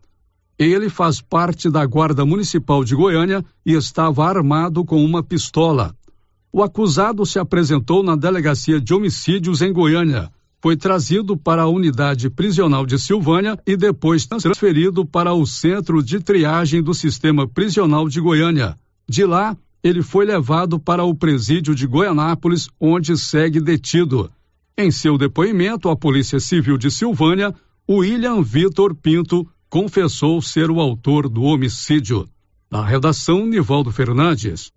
[0.58, 5.94] Ele faz parte da Guarda Municipal de Goiânia e estava armado com uma pistola.
[6.52, 10.30] O acusado se apresentou na Delegacia de Homicídios em Goiânia.
[10.64, 16.18] Foi trazido para a unidade prisional de Silvânia e depois transferido para o centro de
[16.20, 18.74] triagem do sistema prisional de Goiânia.
[19.06, 24.32] De lá, ele foi levado para o presídio de Goianápolis, onde segue detido.
[24.74, 27.54] Em seu depoimento à Polícia Civil de Silvânia,
[27.86, 32.26] William Vitor Pinto confessou ser o autor do homicídio.
[32.70, 34.72] Na redação, Nivaldo Fernandes.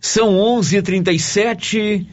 [0.00, 2.06] São 11:37.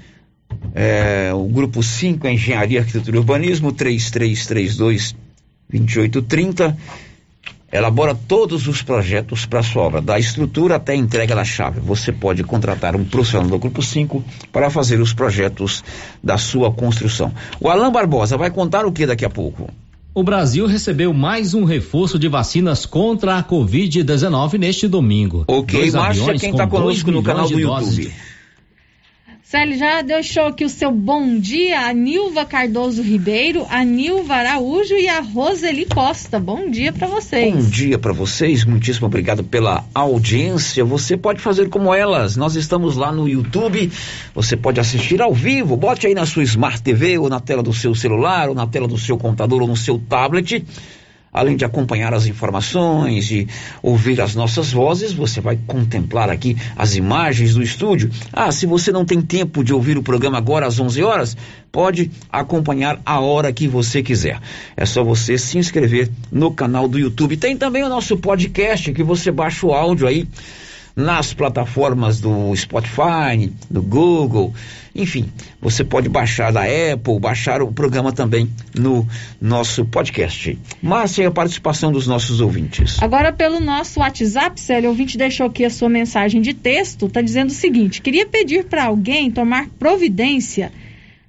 [0.74, 5.16] É, o grupo 5, Engenharia, Arquitetura e Urbanismo, 3332
[5.70, 6.78] 2830
[7.72, 11.80] elabora todos os projetos para sua obra, da estrutura até a entrega da chave.
[11.80, 15.84] Você pode contratar um profissional do Grupo 5 para fazer os projetos
[16.22, 17.32] da sua construção.
[17.60, 19.70] O Alain Barbosa vai contar o que daqui a pouco?
[20.14, 25.46] O Brasil recebeu mais um reforço de vacinas contra a Covid-19 neste domingo.
[25.48, 28.12] Ok, Márcia, quem está conosco no canal do YouTube.
[29.52, 34.94] Célio, já deixou aqui o seu bom dia a Nilva Cardoso Ribeiro, a Nilva Araújo
[34.94, 36.40] e a Roseli Costa.
[36.40, 37.54] Bom dia para vocês.
[37.54, 40.86] Bom dia para vocês, muitíssimo obrigado pela audiência.
[40.86, 42.38] Você pode fazer como elas.
[42.38, 43.92] Nós estamos lá no YouTube.
[44.34, 45.76] Você pode assistir ao vivo.
[45.76, 48.88] Bote aí na sua Smart TV ou na tela do seu celular ou na tela
[48.88, 50.64] do seu computador ou no seu tablet
[51.34, 53.48] além de acompanhar as informações e
[53.82, 58.10] ouvir as nossas vozes, você vai contemplar aqui as imagens do estúdio.
[58.34, 61.38] Ah, se você não tem tempo de ouvir o programa agora às 11 horas,
[61.72, 64.40] pode acompanhar a hora que você quiser.
[64.76, 67.38] É só você se inscrever no canal do YouTube.
[67.38, 70.28] Tem também o nosso podcast que você baixa o áudio aí
[70.96, 74.54] nas plataformas do Spotify, do Google,
[74.94, 75.32] enfim,
[75.62, 79.08] você pode baixar da Apple, baixar o programa também no
[79.40, 80.58] nosso podcast.
[80.82, 83.02] Márcia, a participação dos nossos ouvintes.
[83.02, 87.22] Agora, pelo nosso WhatsApp, Célio, o ouvinte deixou aqui a sua mensagem de texto, está
[87.22, 90.72] dizendo o seguinte: queria pedir para alguém tomar providência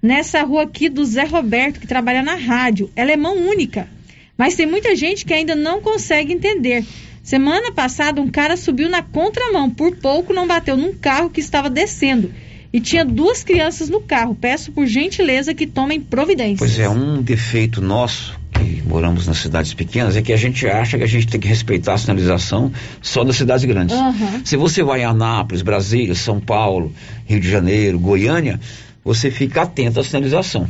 [0.02, 2.90] nessa rua aqui do Zé Roberto, que trabalha na rádio.
[2.96, 3.88] Ela é mão única,
[4.36, 6.84] mas tem muita gente que ainda não consegue entender.
[7.22, 11.70] Semana passada, um cara subiu na contramão, por pouco não bateu num carro que estava
[11.70, 12.32] descendo.
[12.72, 14.34] E tinha duas crianças no carro.
[14.34, 16.58] Peço por gentileza que tomem providências.
[16.58, 20.98] Pois é, um defeito nosso que moramos nas cidades pequenas, é que a gente acha
[20.98, 23.96] que a gente tem que respeitar a sinalização só das cidades grandes.
[23.96, 24.44] Uhum.
[24.44, 26.92] Se você vai a Anápolis, Brasília, São Paulo,
[27.26, 28.60] Rio de Janeiro, Goiânia,
[29.04, 30.68] você fica atento à sinalização.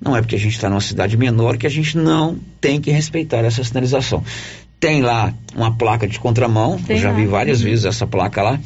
[0.00, 2.90] Não é porque a gente está numa cidade menor que a gente não tem que
[2.90, 4.22] respeitar essa sinalização.
[4.84, 7.16] Tem lá uma placa de contramão, Tem eu já lá.
[7.16, 7.64] vi várias Uhum.
[7.70, 8.60] vezes essa placa lá.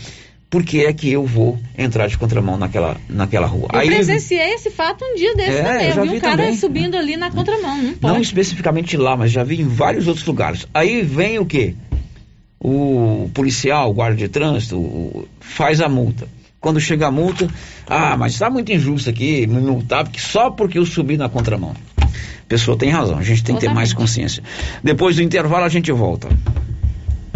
[0.50, 3.68] Por que é que eu vou entrar de contramão naquela, naquela rua?
[3.74, 5.88] Eu presenciei esse fato um dia desse É, também.
[5.90, 6.56] eu Eu vi vi um cara também.
[6.56, 7.76] subindo ali na contramão.
[7.76, 8.22] Não Não pode.
[8.22, 10.66] especificamente lá, mas já vi em vários outros lugares.
[10.74, 11.74] Aí vem o quê?
[12.60, 16.26] O policial, o guarda de trânsito, faz a multa.
[16.60, 17.46] Quando chega a multa,
[17.86, 21.74] ah, mas está muito injusto aqui me multar, porque só porque eu subi na contramão.
[22.48, 24.42] A pessoa tem razão, a gente tem que ter mais consciência.
[24.82, 26.28] Depois do intervalo a gente volta.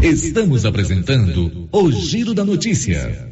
[0.02, 3.31] Estamos apresentando o Giro da Notícia.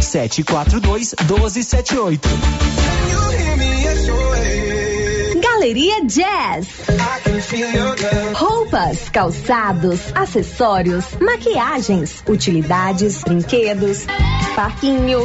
[0.00, 2.28] 742 1278.
[5.40, 6.68] Galeria Jazz.
[8.34, 14.04] Roupas, calçados, acessórios, maquiagens, utilidades, brinquedos,
[14.54, 15.24] parquinho.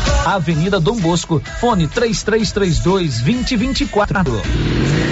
[0.25, 4.41] Avenida Dom Bosco, fone 3332 2024.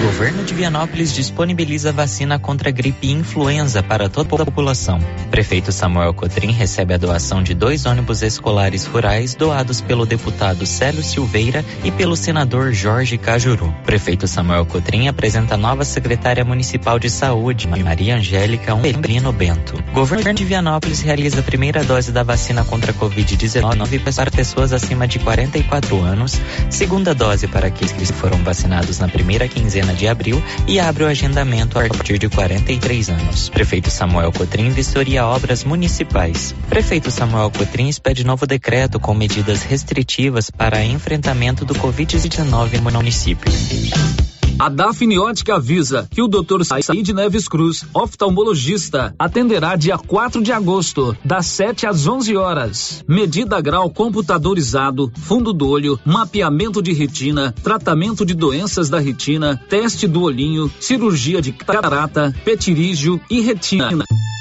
[0.04, 5.00] Governo de Vianópolis disponibiliza vacina contra a gripe influenza para toda a população.
[5.30, 11.04] Prefeito Samuel Cotrim recebe a doação de dois ônibus escolares rurais doados pelo deputado Célio
[11.04, 13.74] Silveira e pelo senador Jorge Cajuru.
[13.84, 19.84] Prefeito Samuel Cotrim apresenta a nova secretária municipal de saúde, Maria Angélica Umberino Bento.
[19.94, 24.99] Governo de Vianópolis realiza a primeira dose da vacina contra a Covid-19 para pessoas acima
[25.08, 26.40] de 44 anos,
[26.70, 31.08] segunda dose para aqueles que foram vacinados na primeira quinzena de abril e abre o
[31.08, 33.50] agendamento a partir de 43 anos.
[33.50, 36.56] Prefeito Samuel Cotrim vistoria obras municipais.
[36.70, 44.29] Prefeito Samuel Cotrim expede novo decreto com medidas restritivas para enfrentamento do Covid-19 no município.
[44.60, 46.66] A Dafniótica avisa que o Dr.
[46.66, 53.02] Said Neves Cruz, oftalmologista, atenderá dia 4 de agosto, das 7 às 11 horas.
[53.08, 60.06] Medida grau computadorizado, fundo do olho, mapeamento de retina, tratamento de doenças da retina, teste
[60.10, 64.04] do olhinho, cirurgia de catarata, petirígio e retina.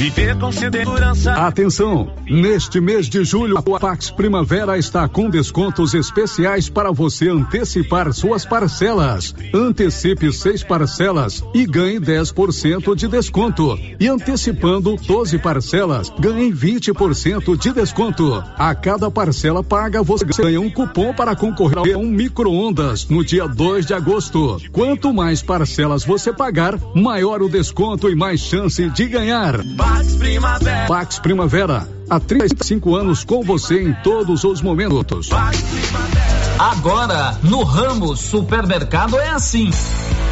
[0.00, 1.34] Viver com segurança.
[1.34, 2.10] Atenção!
[2.24, 8.46] Neste mês de julho, a Pax Primavera está com descontos especiais para você antecipar suas
[8.46, 9.34] parcelas.
[9.52, 13.78] Antecipe seis parcelas e ganhe 10% de desconto.
[14.00, 18.42] E antecipando 12 parcelas, ganhe 20% de desconto.
[18.56, 23.46] A cada parcela paga, você ganha um cupom para concorrer a um micro-ondas no dia
[23.46, 24.56] 2 de agosto.
[24.72, 29.60] Quanto mais parcelas você pagar, maior o desconto e mais chance de ganhar.
[29.90, 30.86] Pax Primavera.
[30.86, 31.88] Pax Primavera.
[32.08, 35.28] Há 35 anos com você em todos os momentos.
[36.58, 39.70] Agora, no Ramos Supermercado é assim.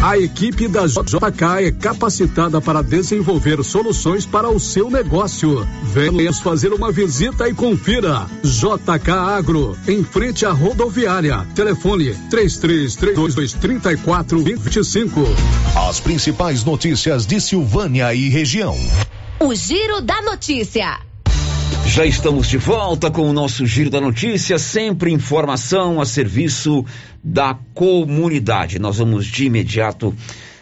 [0.00, 5.66] A equipe da JK é capacitada para desenvolver soluções para o seu negócio.
[5.82, 8.26] Venha fazer uma visita e confira.
[8.44, 11.44] JK Agro, em frente à rodoviária.
[11.52, 15.20] Telefone 3332 3425.
[15.88, 18.78] As principais notícias de Silvânia e região.
[19.40, 21.07] O Giro da Notícia.
[21.88, 26.84] Já estamos de volta com o nosso Giro da Notícia, sempre informação a serviço
[27.24, 28.78] da comunidade.
[28.78, 30.14] Nós vamos de imediato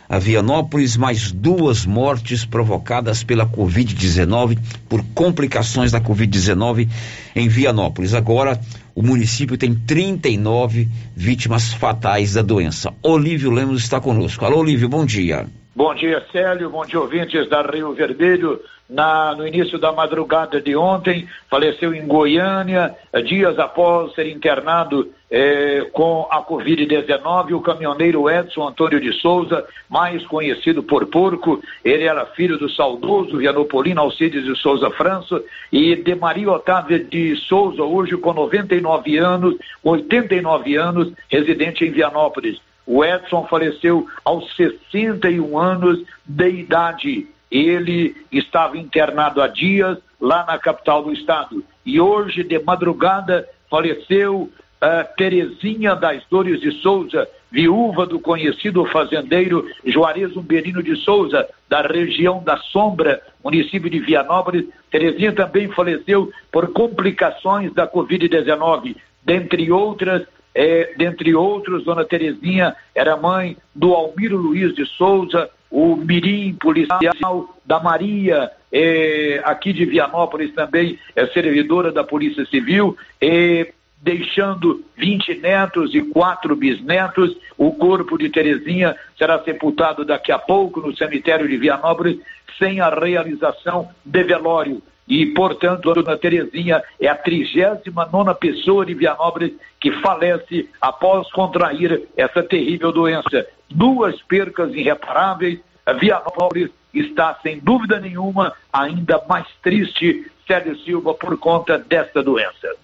[0.08, 4.56] a Vianópolis, mais duas mortes provocadas pela Covid-19,
[4.88, 6.88] por complicações da Covid-19
[7.34, 8.14] em Vianópolis.
[8.14, 8.58] Agora,
[8.94, 12.94] o município tem 39 vítimas fatais da doença.
[13.02, 14.44] Olívio Lemos está conosco.
[14.44, 15.44] Alô, Olívio, bom dia.
[15.74, 16.70] Bom dia, Célio.
[16.70, 22.06] Bom dia, ouvintes da Rio Vermelho na, no início da madrugada de ontem, faleceu em
[22.06, 29.64] Goiânia, dias após ser internado eh, com a Covid-19, o caminhoneiro Edson Antônio de Souza,
[29.88, 35.96] mais conhecido por Porco, ele era filho do saudoso Vianopolino Alcides de Souza França e
[35.96, 42.60] de Maria Otávia de Souza, hoje com 99 anos, 89 anos, residente em Vianópolis.
[42.86, 47.26] O Edson faleceu aos 61 anos de idade
[47.56, 51.64] ele estava internado há dias lá na capital do estado.
[51.84, 59.66] E hoje, de madrugada, faleceu uh, Terezinha das Dores de Souza, viúva do conhecido fazendeiro
[59.84, 64.66] Juarez Umberino de Souza, da região da Sombra, município de Vianópolis.
[64.90, 70.26] Terezinha também faleceu por complicações da Covid-19, dentre outras
[70.58, 77.56] é, dentre outros, Dona Terezinha era mãe do Almiro Luiz de Souza, o Mirim policial
[77.64, 85.38] da Maria, é, aqui de Vianópolis também é servidora da Polícia Civil, é, deixando 20
[85.38, 87.36] netos e quatro bisnetos.
[87.58, 92.18] O corpo de Terezinha será sepultado daqui a pouco no cemitério de Vianópolis,
[92.58, 94.82] sem a realização de velório.
[95.08, 102.08] E, portanto, a dona Terezinha é a 39 pessoa de Vianópolis que falece após contrair
[102.16, 103.46] essa terrível doença.
[103.70, 105.60] Duas percas irreparáveis.
[106.00, 112.76] Vianópolis está, sem dúvida nenhuma, ainda mais triste, Célio Silva, por conta desta doença.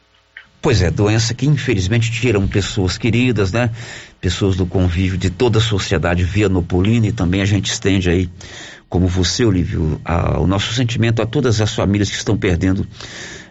[0.62, 3.70] Pois é, doença que infelizmente tiram pessoas queridas, né?
[4.20, 8.30] Pessoas do convívio de toda a sociedade vianopolina e também a gente estende aí
[8.88, 12.86] como você, Olívio, a, o nosso sentimento a todas as famílias que estão perdendo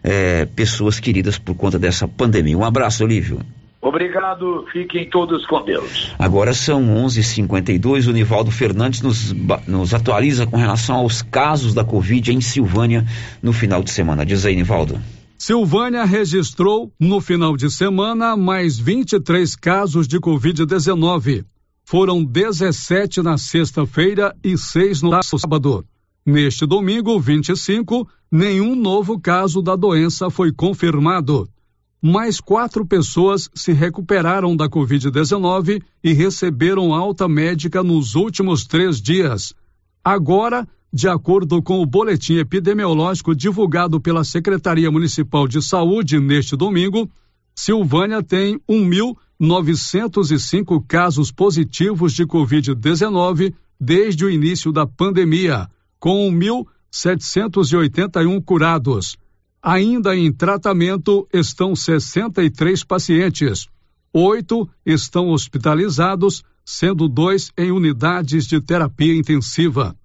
[0.01, 2.57] é, pessoas queridas por conta dessa pandemia.
[2.57, 3.41] Um abraço, Olívio.
[3.81, 6.13] Obrigado, fiquem todos com Deus.
[6.17, 8.07] Agora são 11:52.
[8.07, 9.33] O Nivaldo Fernandes nos,
[9.67, 13.03] nos atualiza com relação aos casos da Covid em Silvânia
[13.41, 14.25] no final de semana.
[14.25, 14.97] Diz aí, Nivaldo.
[15.43, 21.43] Silvânia registrou no final de semana mais 23 casos de Covid-19.
[21.83, 25.83] Foram 17 na sexta-feira e 6 no sábado.
[26.23, 31.49] Neste domingo, 25, nenhum novo caso da doença foi confirmado.
[31.99, 39.55] Mais quatro pessoas se recuperaram da Covid-19 e receberam alta médica nos últimos três dias.
[40.03, 47.09] Agora, de acordo com o boletim epidemiológico divulgado pela Secretaria Municipal de Saúde neste domingo,
[47.55, 55.67] Silvânia tem 1.905 casos positivos de Covid-19 desde o início da pandemia,
[55.99, 59.17] com 1.781 curados.
[59.61, 63.67] Ainda em tratamento estão 63 pacientes.
[64.11, 69.95] Oito estão hospitalizados, sendo dois em unidades de terapia intensiva.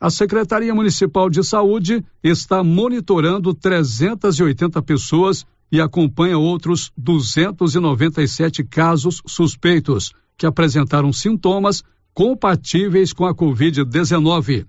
[0.00, 10.14] A Secretaria Municipal de Saúde está monitorando 380 pessoas e acompanha outros 297 casos suspeitos
[10.38, 11.84] que apresentaram sintomas
[12.14, 14.64] compatíveis com a Covid-19.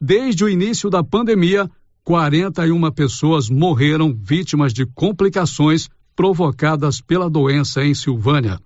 [0.00, 1.70] Desde o início da pandemia,
[2.02, 8.58] 41 pessoas morreram vítimas de complicações provocadas pela doença em Silvânia.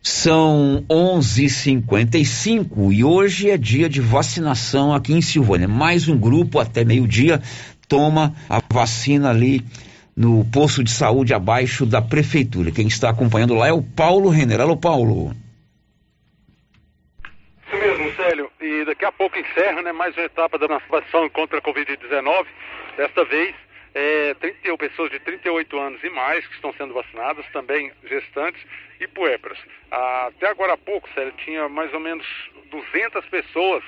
[0.01, 5.67] São 11:55 e hoje é dia de vacinação aqui em Silvânia.
[5.67, 7.39] Mais um grupo até meio-dia
[7.87, 9.63] toma a vacina ali
[10.15, 12.71] no posto de saúde abaixo da prefeitura.
[12.71, 14.61] Quem está acompanhando lá é o Paulo Renner.
[14.61, 15.35] Alô, Paulo.
[17.67, 18.49] Isso mesmo, Célio.
[18.59, 22.45] E daqui a pouco encerra né, mais uma etapa da vacinação contra a Covid-19.
[22.97, 23.55] Desta vez,
[23.95, 28.61] é, 31 pessoas de 38 anos e mais que estão sendo vacinadas, também gestantes
[28.99, 29.57] e puérperas.
[29.89, 32.27] Até agora há pouco, Célio, tinha mais ou menos
[32.69, 33.81] 200 pessoas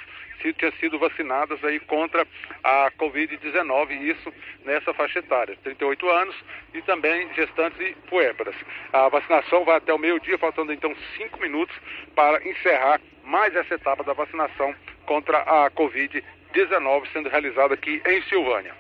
[0.51, 2.27] tinham sido vacinadas aí contra
[2.61, 4.33] a Covid-19, isso
[4.65, 6.35] nessa faixa etária, 38 anos
[6.73, 8.55] e também gestantes e puérperas.
[8.91, 11.73] A vacinação vai até o meio-dia, faltando então cinco minutos
[12.13, 14.75] para encerrar mais essa etapa da vacinação
[15.05, 18.73] contra a Covid-19 sendo realizada aqui em Silvânia.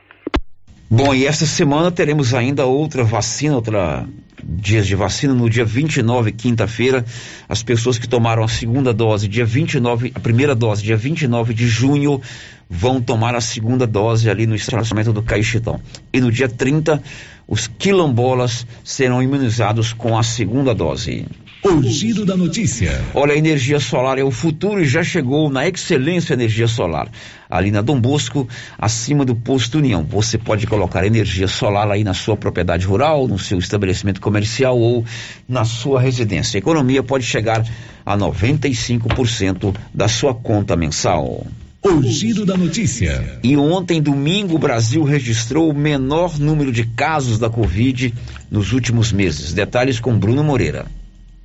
[0.89, 4.07] Bom, e esta semana teremos ainda outra vacina, outra
[4.43, 5.33] dias de vacina.
[5.33, 7.03] No dia 29, quinta-feira,
[7.47, 11.67] as pessoas que tomaram a segunda dose, dia 29, a primeira dose, dia 29 de
[11.67, 12.21] junho,
[12.69, 15.79] vão tomar a segunda dose ali no estacionamento do Caixitão.
[16.11, 17.01] E no dia 30,
[17.47, 21.25] os quilombolas serão imunizados com a segunda dose.
[21.65, 23.01] O giro da notícia.
[23.13, 27.07] Olha, a energia solar é o futuro e já chegou na Excelência Energia Solar.
[27.49, 28.45] Ali na Dom Bosco,
[28.77, 30.03] acima do posto União.
[30.03, 35.05] Você pode colocar energia solar aí na sua propriedade rural, no seu estabelecimento comercial ou
[35.47, 36.57] na sua residência.
[36.57, 37.65] A economia pode chegar
[38.05, 41.47] a 95% da sua conta mensal.
[41.81, 43.39] O giro da notícia.
[43.41, 48.13] E ontem, domingo, o Brasil registrou o menor número de casos da Covid
[48.51, 49.53] nos últimos meses.
[49.53, 50.85] Detalhes com Bruno Moreira.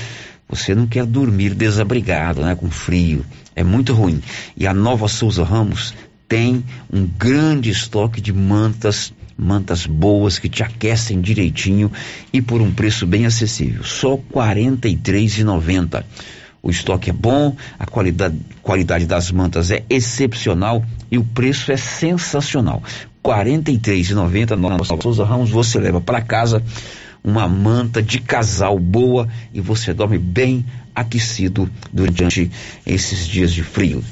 [0.52, 2.54] Você não quer dormir desabrigado, né?
[2.54, 3.24] Com frio.
[3.56, 4.20] É muito ruim.
[4.54, 5.94] E a Nova Souza Ramos
[6.28, 11.90] tem um grande estoque de mantas, mantas boas que te aquecem direitinho
[12.30, 13.82] e por um preço bem acessível.
[13.82, 16.04] Só R$ 43,90.
[16.62, 21.78] O estoque é bom, a qualidade, qualidade das mantas é excepcional e o preço é
[21.78, 22.82] sensacional.
[23.24, 26.62] R$ 43,90 na Nova Souza Ramos você leva para casa
[27.24, 30.64] uma manta de casal boa e você dorme bem
[30.94, 32.50] aquecido durante
[32.86, 34.02] esses dias de frio.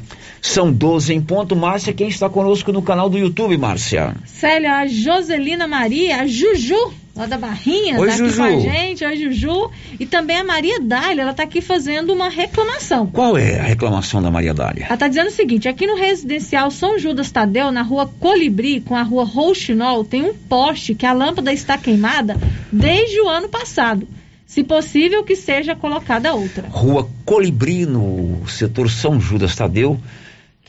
[0.40, 1.54] São 12 em ponto.
[1.54, 4.14] Márcia, quem está conosco no canal do YouTube, Márcia?
[4.24, 8.42] Célia, a Joselina Maria, a Juju, lá da Barrinha, Oi, tá Juju.
[8.42, 9.04] aqui com a gente.
[9.04, 9.70] Oi, Juju.
[9.98, 13.06] E também a Maria Dália, ela tá aqui fazendo uma reclamação.
[13.06, 14.86] Qual é a reclamação da Maria Dália?
[14.86, 18.96] Ela tá dizendo o seguinte: aqui no residencial São Judas Tadeu, na rua Colibri, com
[18.96, 22.36] a rua Rouxinol, tem um poste que a lâmpada está queimada
[22.72, 24.08] desde o ano passado.
[24.46, 26.66] Se possível, que seja colocada outra.
[26.68, 30.00] Rua Colibri, no setor São Judas Tadeu,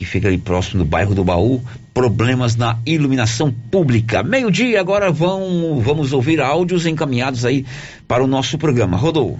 [0.02, 1.62] que fica ali próximo do bairro do Baú.
[1.94, 4.22] Problemas na iluminação pública.
[4.22, 7.64] Meio-dia, agora vão, vamos ouvir áudios encaminhados aí
[8.08, 8.96] para o nosso programa.
[8.96, 9.38] Rodou.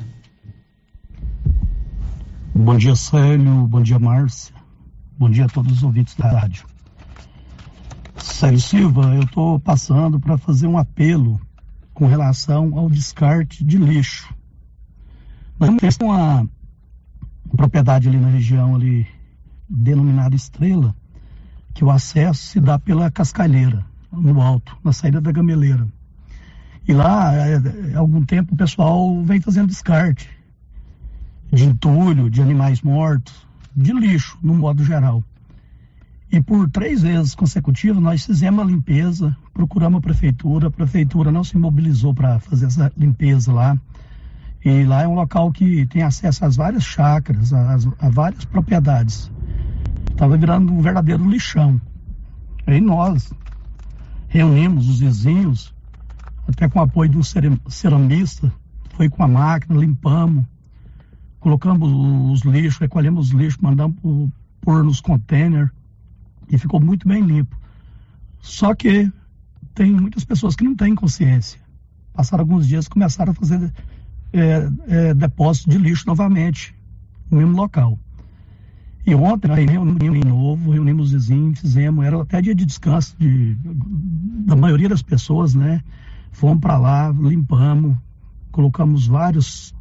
[2.55, 3.67] Bom dia, Célio.
[3.67, 4.55] Bom dia, Márcia.
[5.19, 6.65] Bom dia a todos os ouvintes da rádio.
[8.19, 11.41] Célio Silva, eu estou passando para fazer um apelo
[11.93, 14.33] com relação ao descarte de lixo.
[15.59, 16.49] Nós temos uma
[17.57, 19.07] propriedade ali na região ali
[19.73, 20.95] denominada Estrela,
[21.75, 25.87] que o acesso se dá pela cascalheira, no alto, na saída da gameleira.
[26.87, 27.31] E lá,
[27.95, 30.29] há algum tempo, o pessoal vem fazendo descarte
[31.53, 35.23] de entulho, de animais mortos, de lixo, no modo geral.
[36.31, 41.45] E por três vezes consecutivas nós fizemos a limpeza, procuramos a prefeitura, a prefeitura não
[41.45, 43.79] se mobilizou para fazer essa limpeza lá.
[44.65, 49.31] E lá é um local que tem acesso às várias chácaras, às- a, várias propriedades.
[50.23, 51.81] Estava virando um verdadeiro lixão.
[52.65, 53.33] Aí nós
[54.29, 55.75] reunimos os vizinhos,
[56.47, 57.23] até com o apoio de um
[57.69, 58.53] ceramista,
[58.91, 60.45] foi com a máquina, limpamos,
[61.41, 61.91] colocamos
[62.31, 63.99] os lixos, recolhemos os lixos, mandamos
[64.61, 65.73] pôr nos containers
[66.49, 67.59] e ficou muito bem limpo.
[68.41, 69.11] Só que
[69.75, 71.59] tem muitas pessoas que não têm consciência.
[72.13, 73.75] Passaram alguns dias e começaram a fazer
[74.33, 76.73] é, é, depósito de lixo novamente,
[77.29, 77.99] no mesmo local.
[79.05, 83.17] E ontem nós reunimos de novo, reunimos os vizinhos, fizemos, era até dia de descanso
[83.19, 83.57] de,
[84.47, 85.83] da maioria das pessoas, né?
[86.31, 87.97] Fomos para lá, limpamos,
[88.53, 89.75] colocamos vários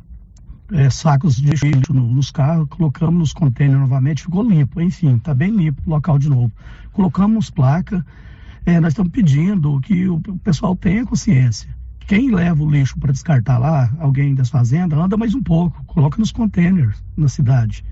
[0.71, 5.33] é, sacos de lixo no- nos carros, colocamos nos containers novamente, ficou limpo, enfim, está
[5.35, 6.51] bem limpo o local de novo.
[6.91, 8.03] Colocamos placa,
[8.65, 11.69] é, nós estamos pedindo que o, pessoal tenha consciência.
[12.07, 16.17] Quem leva o lixo para descartar lá, alguém das fazendas, anda mais um pouco, coloca
[16.17, 17.85] nos containers na cidade.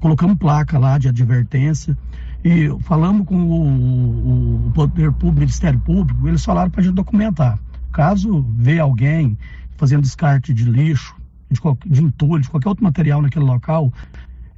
[0.00, 1.96] Colocamos placa lá de advertência
[2.42, 7.58] e falamos com o, o Poder Público, Ministério Público, eles falaram para a gente documentar.
[7.92, 9.36] Caso vê alguém
[9.76, 11.14] fazendo descarte de lixo,
[11.50, 13.92] de, de entulho, de qualquer outro material naquele local,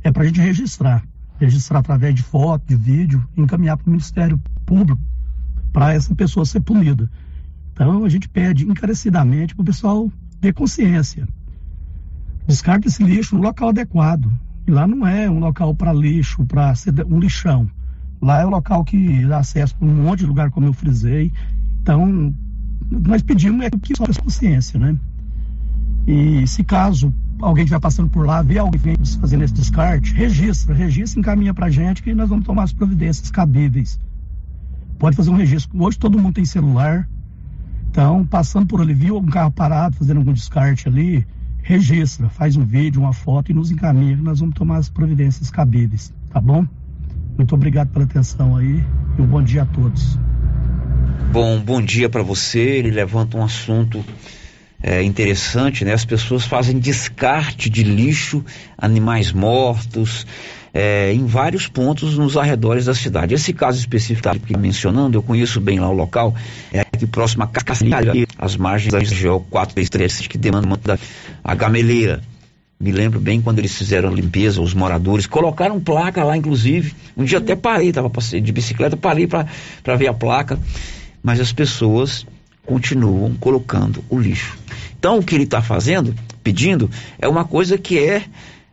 [0.02, 1.02] é para a gente registrar.
[1.40, 5.00] Registrar através de foto, de vídeo, encaminhar para o Ministério Público
[5.72, 7.10] para essa pessoa ser punida.
[7.72, 11.26] Então a gente pede encarecidamente para o pessoal ter consciência.
[12.46, 14.30] Descarte esse lixo no local adequado.
[14.68, 17.68] Lá não é um local para lixo, para ser um lixão.
[18.20, 21.32] Lá é o local que dá acesso para um monte de lugar, como eu frisei.
[21.82, 22.32] Então,
[22.88, 24.96] nós pedimos é que só consciência, né?
[26.06, 31.18] E se caso alguém estiver passando por lá, vê alguém fazendo esse descarte, registra, registra
[31.18, 33.98] e encaminha para gente que nós vamos tomar as providências cabíveis.
[34.98, 35.82] Pode fazer um registro.
[35.82, 37.08] Hoje todo mundo tem celular.
[37.90, 41.26] Então, passando por ali, viu um carro parado, fazendo algum descarte ali,
[41.62, 46.12] registra, faz um vídeo, uma foto e nos encaminha nós vamos tomar as providências cabíveis,
[46.30, 46.66] tá bom?
[47.36, 48.84] Muito obrigado pela atenção aí
[49.18, 50.18] e um bom dia a todos.
[51.32, 52.60] Bom, bom dia para você.
[52.60, 54.04] Ele levanta um assunto
[54.82, 55.94] é, interessante, né?
[55.94, 58.44] As pessoas fazem descarte de lixo,
[58.76, 60.26] animais mortos,
[60.74, 63.34] é, em vários pontos nos arredores da cidade.
[63.34, 66.34] Esse caso específico que mencionando, eu conheço bem lá o local,
[66.70, 70.98] é aqui próximo a Cacilha, as margens da GO 433, que demanda
[71.42, 72.20] a gameleira.
[72.78, 76.94] Me lembro bem quando eles fizeram a limpeza, os moradores colocaram placa lá, inclusive.
[77.16, 80.58] Um dia até parei, estava de bicicleta, parei para ver a placa,
[81.22, 82.26] mas as pessoas
[82.66, 84.56] continuam colocando o lixo.
[84.98, 86.90] Então, o que ele está fazendo, pedindo,
[87.20, 88.24] é uma coisa que é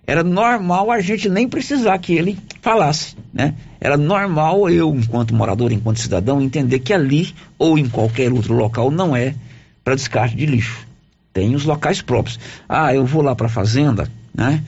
[0.09, 3.53] era normal a gente nem precisar que ele falasse, né?
[3.79, 8.89] Era normal eu, enquanto morador, enquanto cidadão, entender que ali ou em qualquer outro local
[8.89, 9.35] não é
[9.83, 10.87] para descarte de lixo.
[11.31, 12.39] Tem os locais próprios.
[12.67, 14.63] Ah, eu vou lá para a fazenda, né?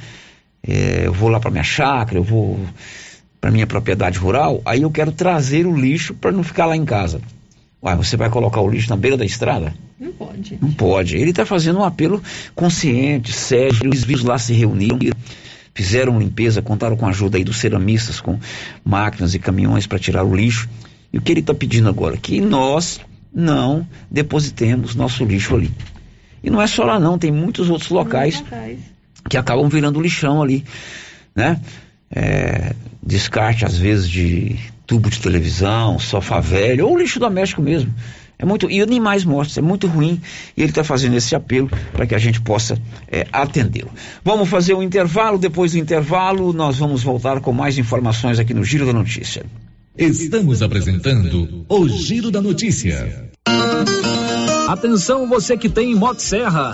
[0.62, 2.60] É, eu vou lá para minha chácara, eu vou
[3.40, 6.86] para minha propriedade rural, aí eu quero trazer o lixo para não ficar lá em
[6.86, 7.20] casa.
[7.84, 9.74] Uai, você vai colocar o lixo na beira da estrada?
[10.00, 10.58] Não pode.
[10.62, 11.18] Não pode.
[11.18, 12.22] Ele está fazendo um apelo
[12.54, 13.90] consciente, sério.
[13.90, 15.00] Os vivos lá se reuniram,
[15.74, 18.40] fizeram limpeza, contaram com a ajuda aí dos ceramistas, com
[18.86, 20.70] máquinas e caminhões para tirar o lixo.
[21.12, 22.16] E o que ele está pedindo agora?
[22.18, 23.02] Que nós
[23.34, 25.72] não depositemos nosso lixo ali.
[26.44, 28.80] E não é só lá não, tem muitos outros locais, locais.
[29.30, 30.64] que acabam virando lixão ali,
[31.36, 31.60] né?
[32.10, 34.56] É, descarte às vezes de
[34.92, 37.96] tubo de televisão, sofá velho, ou lixo doméstico mesmo.
[38.38, 40.20] É muito, e animais mortos, é muito ruim.
[40.58, 42.78] E ele está fazendo esse apelo para que a gente possa
[43.10, 43.90] é, atendê-lo.
[44.22, 48.66] Vamos fazer um intervalo, depois do intervalo, nós vamos voltar com mais informações aqui no
[48.66, 49.46] Giro da Notícia.
[49.98, 53.30] Estamos apresentando o Giro da Notícia.
[54.68, 56.74] Atenção, você que tem Motosserra.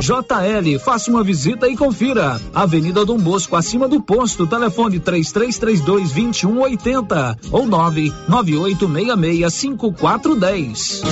[0.00, 2.40] JL, faça uma visita e confira.
[2.54, 11.02] Avenida Dom Bosco, acima do posto, telefone 3332 2180 ou 99866 5410.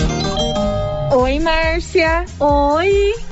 [1.12, 2.24] Oi, Márcia.
[2.40, 3.31] Oi.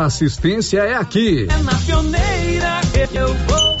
[0.05, 1.47] assistência é aqui.
[1.49, 3.80] É na pioneira que eu vou.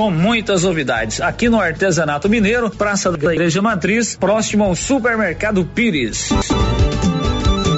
[0.00, 1.20] com muitas novidades.
[1.20, 6.30] Aqui no Artesanato Mineiro, Praça da Igreja Matriz, próximo ao Supermercado Pires.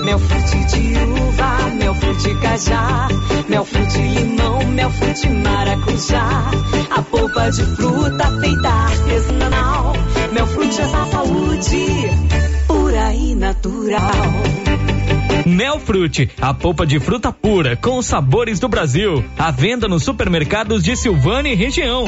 [0.04, 3.08] Mel frute de uva, mel frute cajá,
[3.48, 6.50] mel frute limão, mel frute maracujá.
[6.92, 9.92] A polpa de fruta feita artesanal,
[10.32, 11.86] mel frute é saúde,
[12.68, 14.71] pura e natural.
[15.52, 19.24] Melfrute, a polpa de fruta pura com os sabores do Brasil.
[19.38, 22.04] À venda nos supermercados de Silvânia e região.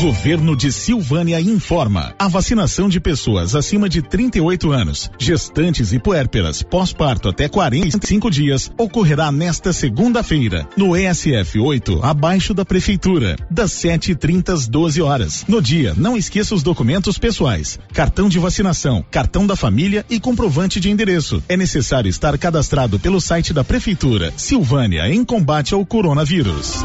[0.00, 2.14] Governo de Silvânia informa.
[2.18, 8.70] A vacinação de pessoas acima de 38 anos, gestantes e puérperas pós-parto até 45 dias
[8.76, 15.44] ocorrerá nesta segunda-feira no ESF 8, abaixo da prefeitura, das 7h30 às 12 horas.
[15.48, 20.78] No dia, não esqueça os documentos pessoais, cartão de vacinação, cartão da família e comprovante
[20.78, 21.42] de endereço.
[21.48, 24.30] É necessário estar cadastrado pelo site da prefeitura.
[24.36, 26.84] Silvânia em combate ao coronavírus.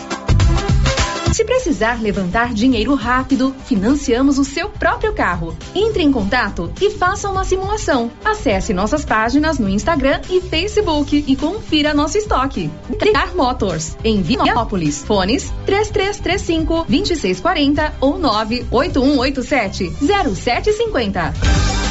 [1.33, 5.55] Se precisar levantar dinheiro rápido, financiamos o seu próprio carro.
[5.73, 8.11] Entre em contato e faça uma simulação.
[8.23, 12.69] Acesse nossas páginas no Instagram e Facebook e confira nosso estoque.
[12.99, 15.03] Triar Motors, em Vianópolis.
[15.03, 19.89] Fones 3335 2640 ou 98187
[20.35, 21.90] 0750.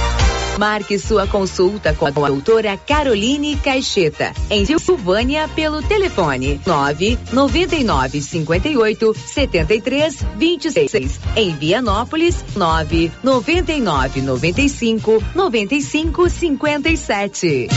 [0.61, 9.15] Marque sua consulta com a doutora Caroline Caixeta, em Silvânia, pelo telefone 9 99 58
[9.25, 11.19] 73 26.
[11.35, 17.67] Em Vianópolis, 9 99 95 95 57.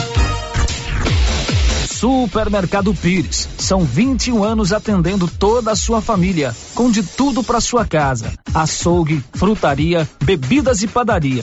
[1.88, 3.48] Supermercado Pires.
[3.56, 9.24] São 21 anos atendendo toda a sua família, com de tudo para sua casa: açougue,
[9.32, 11.42] frutaria, bebidas e padaria.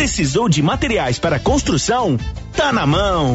[0.00, 2.16] Precisou de materiais para construção?
[2.56, 3.34] Tá na mão.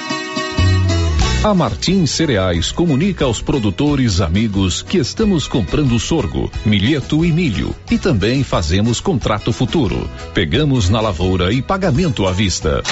[1.43, 7.97] A Martins Cereais comunica aos produtores amigos que estamos comprando sorgo, milheto e milho e
[7.97, 10.07] também fazemos contrato futuro.
[10.35, 12.83] Pegamos na lavoura e pagamento à vista.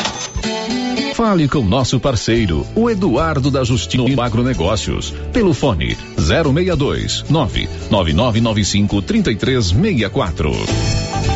[1.13, 10.51] Fale com nosso parceiro, o Eduardo da Justino Agronegócios, pelo fone 062 99995 3364.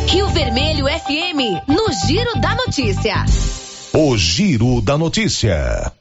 [0.08, 3.24] Rio Vermelho FM, no Giro da Notícia.
[3.92, 5.92] O Giro da Notícia.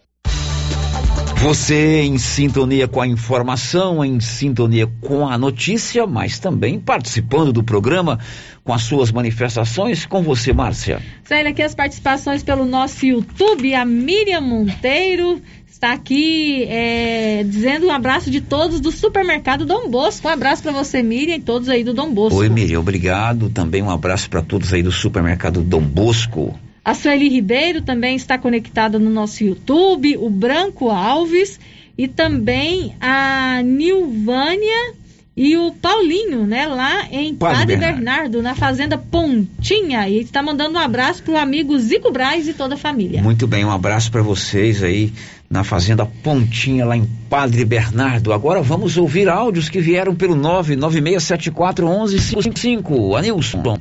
[1.44, 7.62] Você em sintonia com a informação, em sintonia com a notícia, mas também participando do
[7.62, 8.18] programa
[8.64, 10.06] com as suas manifestações.
[10.06, 11.02] Com você, Márcia.
[11.26, 17.92] Saindo aqui as participações pelo nosso YouTube, a Miriam Monteiro está aqui é, dizendo um
[17.92, 20.30] abraço de todos do supermercado Dom Bosco.
[20.30, 22.40] Um abraço para você, Miriam, e todos aí do Dom Bosco.
[22.40, 23.50] Oi, Miriam, obrigado.
[23.50, 26.58] Também um abraço para todos aí do supermercado Dom Bosco.
[26.86, 31.58] A Sueli Ribeiro também está conectada no nosso YouTube, o Branco Alves
[31.98, 34.94] e também a Nilvânia
[35.36, 37.96] e o Paulinho, né, lá em Padre, Padre Bernardo.
[37.96, 38.42] Bernardo.
[38.42, 40.08] na Fazenda Pontinha.
[40.10, 43.22] E está mandando um abraço pro amigo Zico Braz e toda a família.
[43.22, 45.12] Muito bem, um abraço para vocês aí
[45.50, 48.34] na Fazenda Pontinha, lá em Padre Bernardo.
[48.34, 53.16] Agora vamos ouvir áudios que vieram pelo 99674 1155.
[53.16, 53.80] Anilson.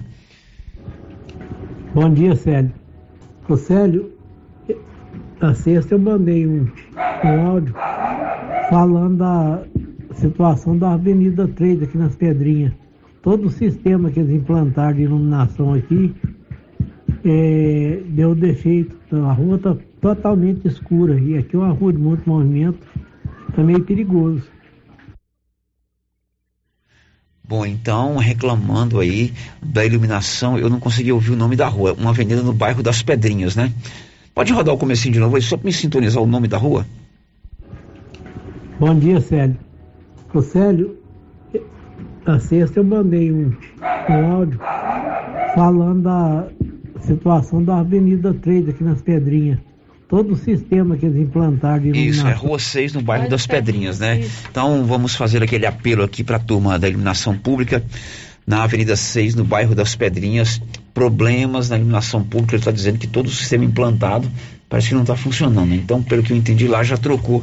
[1.94, 2.81] Bom dia, Célio.
[3.48, 4.12] Ô Célio,
[5.40, 6.68] na sexta eu mandei um,
[7.24, 7.74] um áudio
[8.70, 9.64] falando da
[10.14, 12.72] situação da Avenida 3 aqui nas Pedrinhas.
[13.20, 16.14] Todo o sistema que eles implantaram de iluminação aqui
[17.24, 18.96] é, deu defeito.
[19.12, 22.78] A rua está totalmente escura e aqui é uma rua de muito movimento,
[23.48, 24.48] está meio perigoso.
[27.52, 29.30] Bom, então, reclamando aí
[29.62, 31.92] da iluminação, eu não consegui ouvir o nome da rua.
[31.92, 33.70] Uma avenida no bairro das Pedrinhas, né?
[34.34, 36.86] Pode rodar o comecinho de novo aí, só para me sintonizar o nome da rua?
[38.80, 39.58] Bom dia, Célio.
[40.32, 40.96] Ô, Célio,
[42.26, 43.54] na sexta eu mandei um,
[44.08, 44.58] um áudio
[45.54, 46.48] falando da
[47.00, 49.58] situação da Avenida 3 aqui nas Pedrinhas
[50.12, 52.10] todo o sistema que eles implantaram de iluminação.
[52.10, 54.22] Isso, é Rua 6, no bairro das Pedrinhas, né?
[54.50, 57.82] Então vamos fazer aquele apelo aqui para a turma da iluminação pública
[58.46, 60.60] na Avenida 6, no bairro das Pedrinhas.
[60.92, 64.30] Problemas na iluminação pública, ele está dizendo que todo o sistema implantado
[64.68, 65.74] parece que não está funcionando.
[65.74, 67.42] Então, pelo que eu entendi lá, já trocou,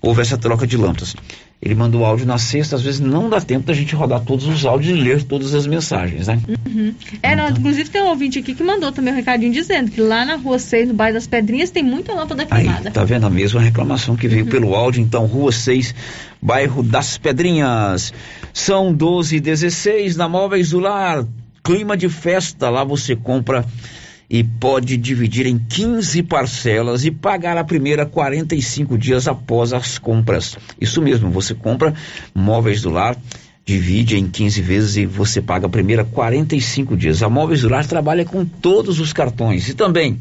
[0.00, 1.16] houve essa troca de lâmpadas.
[1.60, 4.66] Ele mandou áudio na sexta, às vezes não dá tempo da gente rodar todos os
[4.66, 6.38] áudios e ler todas as mensagens, né?
[6.66, 6.94] Uhum.
[7.22, 10.24] É, não, inclusive tem um ouvinte aqui que mandou também um recadinho dizendo que lá
[10.24, 12.88] na rua 6, no bairro das Pedrinhas, tem muita lâmpada queimada.
[12.90, 14.50] Aí, tá vendo a mesma reclamação que veio uhum.
[14.50, 15.94] pelo áudio, então, rua 6,
[16.42, 18.12] bairro das Pedrinhas.
[18.52, 21.24] São 12 e 16 na Móveis do Lar,
[21.64, 23.64] clima de festa, lá você compra
[24.28, 30.56] e pode dividir em 15 parcelas e pagar a primeira 45 dias após as compras.
[30.80, 31.94] Isso mesmo, você compra
[32.34, 33.16] móveis do lar,
[33.66, 37.22] divide em 15 vezes e você paga a primeira 45 dias.
[37.22, 40.20] A Móveis do Lar trabalha com todos os cartões e também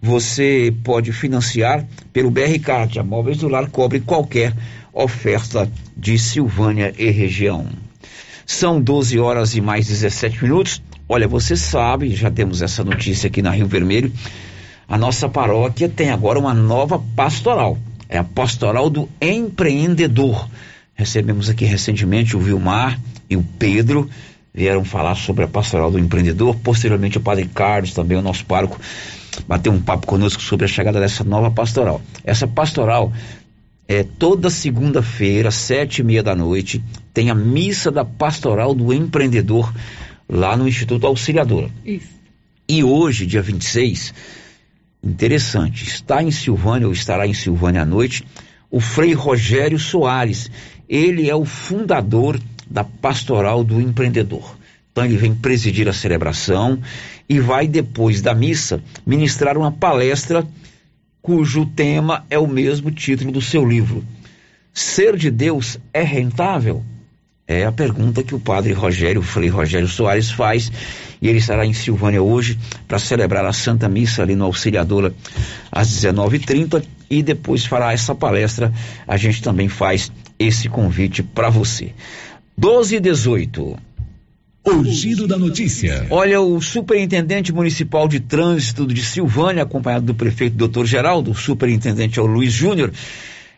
[0.00, 2.98] você pode financiar pelo BR Card.
[2.98, 4.54] A Móveis do Lar cobre qualquer
[4.90, 7.66] oferta de Silvânia e região.
[8.46, 10.80] São 12 horas e mais 17 minutos.
[11.10, 14.12] Olha, você sabe, já temos essa notícia aqui na Rio Vermelho,
[14.86, 17.78] a nossa paróquia tem agora uma nova pastoral.
[18.10, 20.46] É a pastoral do empreendedor.
[20.94, 24.08] Recebemos aqui recentemente o Vilmar e o Pedro
[24.52, 26.56] vieram falar sobre a pastoral do empreendedor.
[26.56, 28.78] Posteriormente, o Padre Carlos, também o nosso pároco,
[29.46, 32.02] bateu um papo conosco sobre a chegada dessa nova pastoral.
[32.22, 33.12] Essa pastoral
[33.86, 36.82] é toda segunda-feira, sete e meia da noite,
[37.14, 39.72] tem a missa da pastoral do empreendedor
[40.28, 41.70] lá no Instituto Auxiliadora.
[41.84, 42.18] Isso.
[42.68, 44.12] E hoje, dia 26,
[45.02, 48.24] interessante, está em Silvânia, ou estará em Silvânia à noite,
[48.70, 50.50] o Frei Rogério Soares.
[50.88, 52.38] Ele é o fundador
[52.70, 54.56] da Pastoral do Empreendedor.
[54.92, 56.78] Então ele vem presidir a celebração
[57.28, 60.46] e vai, depois da missa, ministrar uma palestra
[61.22, 64.04] cujo tema é o mesmo título do seu livro.
[64.72, 66.84] Ser de Deus é rentável?
[67.48, 70.70] É a pergunta que o padre Rogério, o Frei Rogério Soares faz,
[71.20, 75.14] e ele estará em Silvânia hoje para celebrar a Santa Missa ali no Auxiliadora
[75.72, 78.70] às 19h30 e depois fará essa palestra.
[79.06, 81.94] A gente também faz esse convite para você.
[82.56, 83.78] 12 e 18.
[84.64, 86.06] O giro da notícia.
[86.10, 92.18] Olha, o superintendente municipal de trânsito de Silvânia, acompanhado do prefeito doutor Geraldo, o superintendente
[92.18, 92.92] é o Luiz Júnior,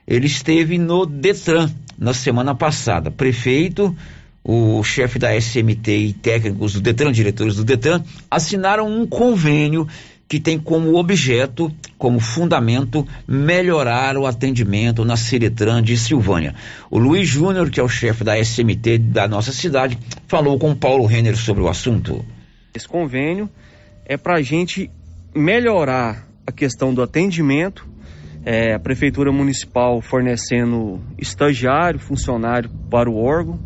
[0.06, 1.68] ele esteve no Detran
[2.00, 3.10] na semana passada.
[3.10, 3.94] Prefeito,
[4.42, 9.86] o chefe da SMT e técnicos do Detran, diretores do Detran, assinaram um convênio
[10.26, 16.54] que tem como objeto, como fundamento, melhorar o atendimento na Ciretran de Silvânia.
[16.88, 19.98] O Luiz Júnior, que é o chefe da SMT da nossa cidade,
[20.28, 22.24] falou com Paulo Renner sobre o assunto.
[22.72, 23.50] Esse convênio
[24.06, 24.88] é para a gente
[25.34, 27.84] melhorar a questão do atendimento,
[28.44, 33.58] é, a Prefeitura Municipal fornecendo estagiário, funcionário para o órgão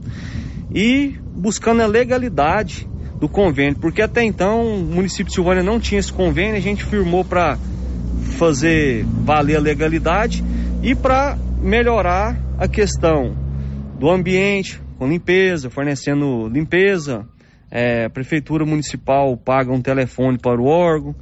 [0.74, 2.88] e buscando a legalidade
[3.18, 6.84] do convênio, porque até então o município de Silvânia não tinha esse convênio, a gente
[6.84, 7.56] firmou para
[8.36, 10.44] fazer valer a legalidade
[10.82, 13.36] e para melhorar a questão
[13.98, 17.26] do ambiente, com limpeza, fornecendo limpeza,
[17.70, 21.14] é, a prefeitura municipal paga um telefone para o órgão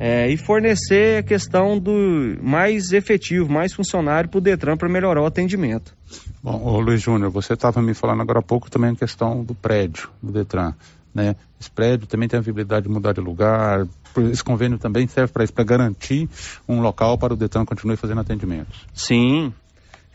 [0.00, 5.22] é, e fornecer a questão do mais efetivo, mais funcionário para o Detran para melhorar
[5.22, 5.94] o atendimento.
[6.42, 9.54] Bom, ô Luiz Júnior, você estava me falando agora há pouco também a questão do
[9.54, 10.74] prédio do Detran
[11.14, 11.36] né?
[11.60, 13.86] Esse prédio também tem a viabilidade de mudar de lugar.
[14.30, 16.28] Esse convênio também serve para isso, para garantir
[16.68, 18.86] um local para o Detran continuar fazendo atendimentos.
[18.94, 19.52] Sim.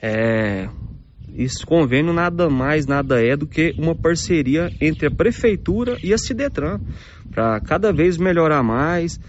[0.02, 0.68] É,
[1.36, 6.18] esse convênio nada mais, nada é do que uma parceria entre a prefeitura e a
[6.18, 6.80] Cidetran,
[7.32, 9.20] para cada vez melhorar mais,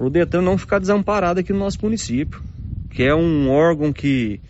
[0.00, 2.40] para o Detran não ficar desamparado aqui no nosso município,
[2.88, 4.40] que é um órgão que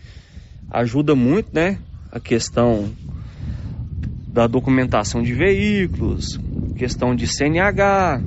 [0.69, 1.77] ajuda muito, né,
[2.09, 2.89] a questão
[4.29, 6.39] da documentação de veículos,
[6.77, 8.21] questão de CNH,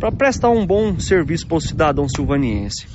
[0.00, 2.86] para prestar um bom serviço para o cidadão silvaniense.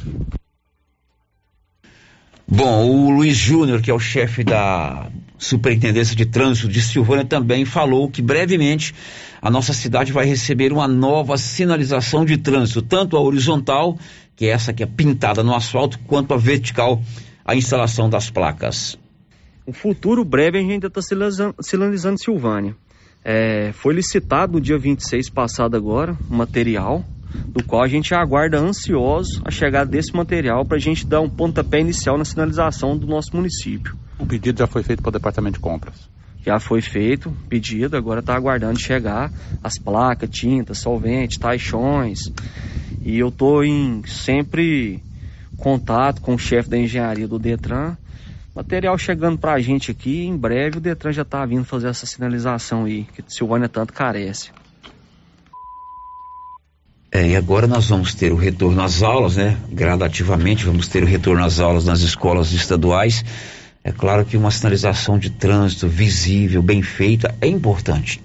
[2.47, 7.65] Bom, o Luiz Júnior, que é o chefe da Superintendência de Trânsito de Silvânia, também
[7.65, 8.95] falou que brevemente
[9.43, 13.99] a nossa cidade vai receber uma nova sinalização de trânsito, tanto a horizontal,
[14.37, 17.01] que é essa que é pintada no asfalto, quanto a vertical,
[17.43, 18.97] a instalação das placas.
[19.65, 21.01] O futuro breve a gente ainda está
[21.61, 22.73] sinalizando Silvânia.
[23.21, 27.03] É, foi licitado no dia 26 passado agora, um material,
[27.45, 31.29] do qual a gente aguarda ansioso a chegada desse material para a gente dar um
[31.29, 33.93] pontapé inicial na sinalização do nosso município.
[34.17, 36.09] O pedido já foi feito para o departamento de compras?
[36.45, 39.31] Já foi feito, pedido, agora está aguardando chegar
[39.63, 42.31] as placas, tintas, solvente, taixões.
[43.01, 45.01] E eu estou em sempre
[45.57, 47.95] contato com o chefe da engenharia do Detran
[48.55, 52.85] Material chegando pra gente aqui, em breve o Detran já tá vindo fazer essa sinalização
[52.85, 54.51] aí, que Silvânia tanto carece.
[57.11, 59.57] É, e agora nós vamos ter o retorno às aulas, né?
[59.71, 63.25] Gradativamente vamos ter o retorno às aulas nas escolas estaduais.
[63.84, 68.22] É claro que uma sinalização de trânsito visível, bem feita, é importante.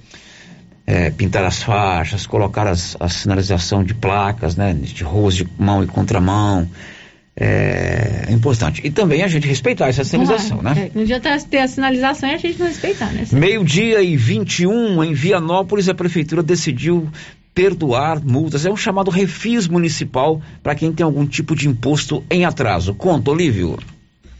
[0.86, 4.72] É, pintar as faixas, colocar as, a sinalização de placas, né?
[4.72, 6.68] De ruas de mão e contramão
[7.40, 8.80] é, importante.
[8.84, 10.86] E também a gente respeitar essa sinalização, claro, né?
[10.86, 13.24] É, não adianta ter a sinalização e a gente não respeitar, né?
[13.32, 17.08] Meio-dia e 21 em Vianópolis, a prefeitura decidiu
[17.54, 18.66] perdoar multas.
[18.66, 22.94] É um chamado refis municipal para quem tem algum tipo de imposto em atraso.
[22.94, 23.78] Conta, Olívio.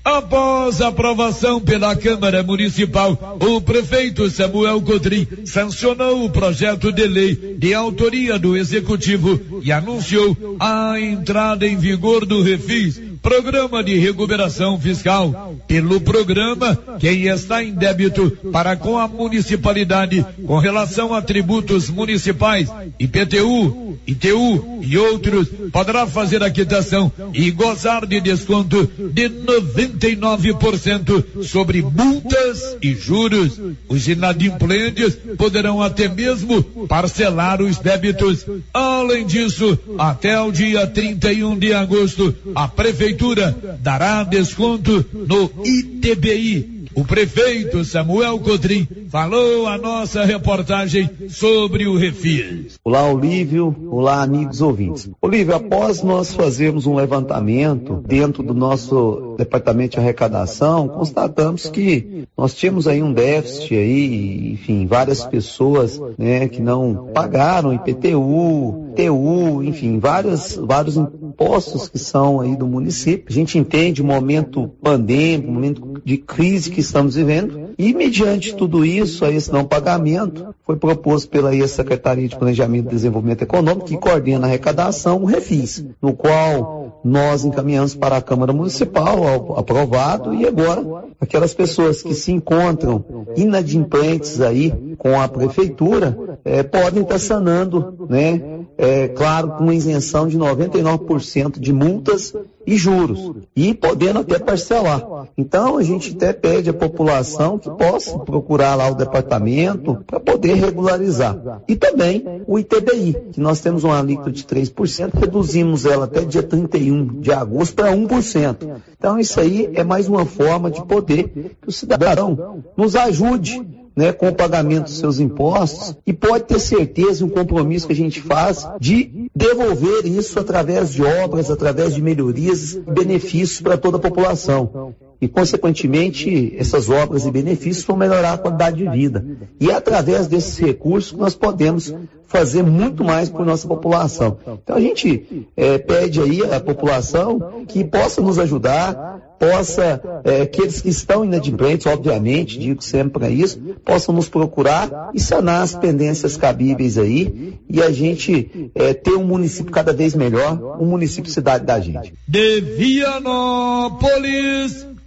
[0.08, 7.74] Após aprovação pela Câmara Municipal, o prefeito Samuel Codrim sancionou o projeto de lei de
[7.74, 12.98] autoria do Executivo e anunciou a entrada em vigor do refis
[13.28, 15.54] Programa de Recuperação Fiscal.
[15.66, 22.70] Pelo programa, quem está em débito para com a municipalidade com relação a tributos municipais,
[22.98, 31.82] IPTU, ITU e outros, poderá fazer a quitação e gozar de desconto de 99% sobre
[31.82, 33.60] multas e juros.
[33.90, 38.46] Os inadimplentes poderão até mesmo parcelar os débitos.
[38.72, 46.84] Além disso, até o dia 31 de agosto, a Prefeitura Prefeitura dará desconto no ITBI
[46.94, 52.78] o prefeito Samuel Codrim falou a nossa reportagem sobre o refis.
[52.84, 53.74] Olá, Olívio.
[53.90, 55.08] Olá, amigos ouvintes.
[55.20, 62.54] Olívio, após nós fazermos um levantamento dentro do nosso departamento de arrecadação, constatamos que nós
[62.54, 69.98] tínhamos aí um déficit aí, enfim, várias pessoas, né, que não pagaram IPTU, TU, enfim,
[69.98, 73.26] vários, vários impostos que são aí do município.
[73.28, 77.70] A gente entende o momento pandêmico, o momento de crise que estamos vivendo.
[77.78, 82.94] E, mediante tudo isso, a esse não pagamento, foi proposto pela Secretaria de Planejamento e
[82.94, 88.52] Desenvolvimento Econômico, que coordena a arrecadação, o REFIS, no qual nós encaminhamos para a Câmara
[88.52, 90.84] Municipal, aprovado, e agora
[91.20, 93.04] aquelas pessoas que se encontram
[93.36, 98.58] inadimplentes aí com a Prefeitura é, podem estar sanando, né?
[98.76, 102.32] É, claro, com uma isenção de 99% de multas
[102.68, 105.26] e juros, e podendo até parcelar.
[105.38, 110.52] Então, a gente até pede à população que possa procurar lá o departamento para poder
[110.52, 111.62] regularizar.
[111.66, 116.42] E também o ITBI, que nós temos uma alíquota de 3%, reduzimos ela até dia
[116.42, 118.82] 31 de agosto para 1%.
[118.98, 124.12] Então, isso aí é mais uma forma de poder que o cidadão nos ajude né,
[124.12, 128.20] com o pagamento dos seus impostos e pode ter certeza um compromisso que a gente
[128.20, 134.00] faz de devolver isso através de obras, através de melhorias e benefícios para toda a
[134.00, 139.26] população e, consequentemente, essas obras e benefícios vão melhorar a qualidade de vida.
[139.58, 141.92] E é através desses recursos que nós podemos
[142.28, 144.38] fazer muito mais por nossa população.
[144.62, 150.82] Então a gente é, pede aí à população que possa nos ajudar, possa, é, aqueles
[150.82, 156.36] que estão inadimplentes, obviamente, digo sempre para isso, possam nos procurar e sanar as pendências
[156.36, 161.64] cabíveis aí e a gente é, ter um município cada vez melhor, um município cidade
[161.64, 162.12] da gente.
[162.26, 164.06] De Vianópolis,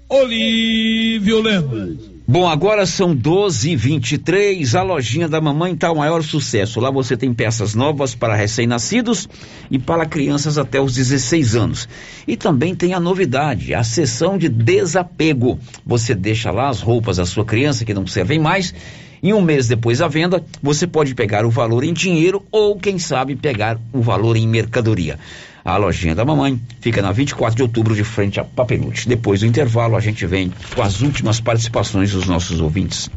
[0.10, 2.11] Olívio Lemos.
[2.32, 6.80] Bom, agora são 12 h 23 A lojinha da mamãe está o maior sucesso.
[6.80, 9.28] Lá você tem peças novas para recém-nascidos
[9.70, 11.90] e para crianças até os 16 anos.
[12.26, 15.60] E também tem a novidade, a sessão de desapego.
[15.86, 18.74] Você deixa lá as roupas da sua criança que não servem mais.
[19.22, 22.98] E um mês depois da venda, você pode pegar o valor em dinheiro ou, quem
[22.98, 25.20] sabe, pegar o valor em mercadoria.
[25.64, 29.08] A lojinha da mamãe fica na 24 de outubro, de frente a Papelute.
[29.08, 33.10] Depois do intervalo, a gente vem com as últimas participações dos nossos ouvintes.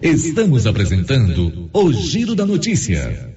[0.00, 3.32] Estamos apresentando o Giro da Notícia.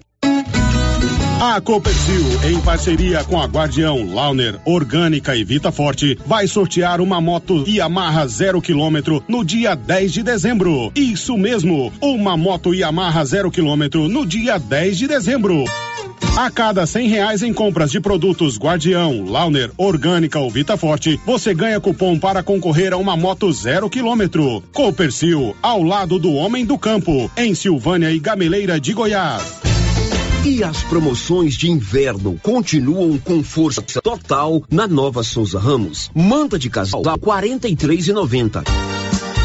[1.40, 7.22] A Copercil, em parceria com a Guardião, Launer, Orgânica e Vita Forte, vai sortear uma
[7.22, 10.92] moto Yamaha zero quilômetro no dia 10 de dezembro.
[10.96, 15.66] Isso mesmo, uma moto Yamaha zero quilômetro no dia 10 de dezembro.
[16.38, 21.54] A cada cem reais em compras de produtos Guardião, Launer, Orgânica ou Vita Forte, você
[21.54, 24.62] ganha cupom para concorrer a uma moto zero quilômetro.
[24.74, 29.62] Copercil, ao lado do homem do campo, em Silvânia e Gameleira de Goiás.
[30.46, 36.12] E as promoções de inverno continuam com força total na Nova Souza Ramos.
[36.14, 37.68] Manta de casal a quarenta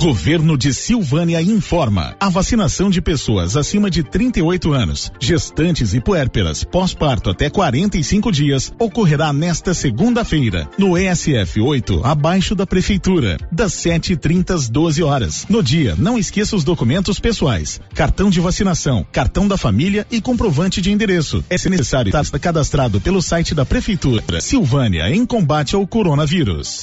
[0.00, 2.14] Governo de Silvânia informa.
[2.20, 8.72] A vacinação de pessoas acima de 38 anos, gestantes e puérperas pós-parto até 45 dias
[8.78, 15.46] ocorrerá nesta segunda-feira no ESF 8, abaixo da prefeitura, das 7h30 às 12 horas.
[15.48, 20.82] No dia, não esqueça os documentos pessoais, cartão de vacinação, cartão da família e comprovante
[20.82, 21.42] de endereço.
[21.48, 24.40] É necessário estar cadastrado pelo site da prefeitura.
[24.42, 26.82] Silvânia em combate ao coronavírus.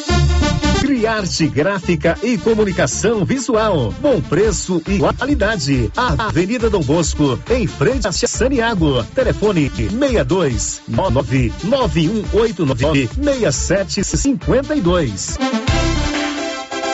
[1.01, 3.91] Criarte Gráfica e Comunicação Visual.
[3.99, 5.91] Bom preço e qualidade.
[5.97, 9.03] Avenida Dom Bosco, em frente a Saniago.
[9.05, 13.09] Telefone 62 99 9189
[13.51, 15.39] 6752.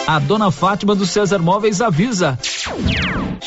[0.07, 2.39] A dona Fátima do César Móveis avisa.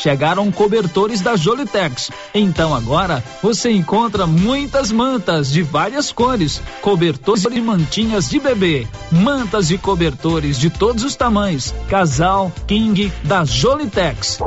[0.01, 2.09] Chegaram cobertores da Jolitex.
[2.33, 9.69] Então agora você encontra muitas mantas de várias cores, cobertores e mantinhas de bebê, mantas
[9.69, 14.39] e cobertores de todos os tamanhos, casal, king da Jolitex.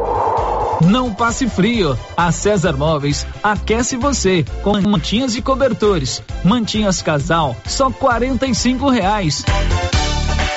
[0.84, 1.96] Não passe frio.
[2.16, 6.20] A César Móveis aquece você com mantinhas e cobertores.
[6.42, 9.44] Mantinhas casal, só quarenta e cinco reais.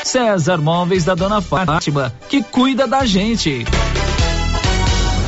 [0.03, 3.65] César Móveis da Dona Fátima, que cuida da gente.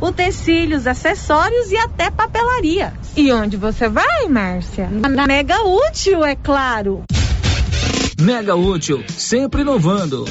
[0.00, 2.92] utensílios, acessórios e até papelaria.
[3.16, 4.88] E onde você vai, Márcia?
[4.90, 7.04] Na Mega Útil, é claro.
[8.20, 10.24] Mega Útil, sempre inovando.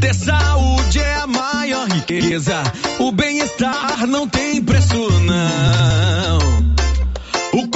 [0.00, 2.62] Ter saúde é a maior riqueza.
[2.98, 6.38] O bem-estar não tem preço, não.
[7.52, 7.68] O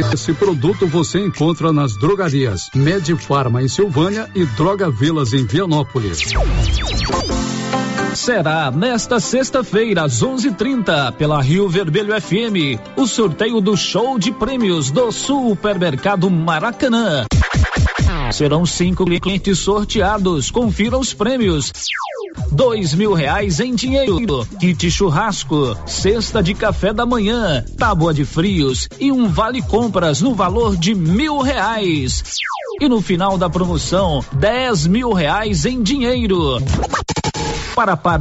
[0.00, 6.20] Esse produto você encontra nas drogarias Medifarma em Silvânia e Droga Vilas em Vianópolis.
[8.14, 14.90] Será nesta sexta-feira, às 11:30, pela Rio Vermelho FM, o sorteio do show de prêmios
[14.90, 17.26] do Supermercado Maracanã.
[18.32, 20.50] Serão cinco clientes sorteados.
[20.50, 21.72] Confira os prêmios.
[22.52, 28.88] Dois mil reais em dinheiro, kit churrasco, cesta de café da manhã, tábua de frios
[28.98, 32.22] e um vale compras no valor de mil reais.
[32.80, 36.58] E no final da promoção, dez mil reais em dinheiro.
[37.74, 37.96] Para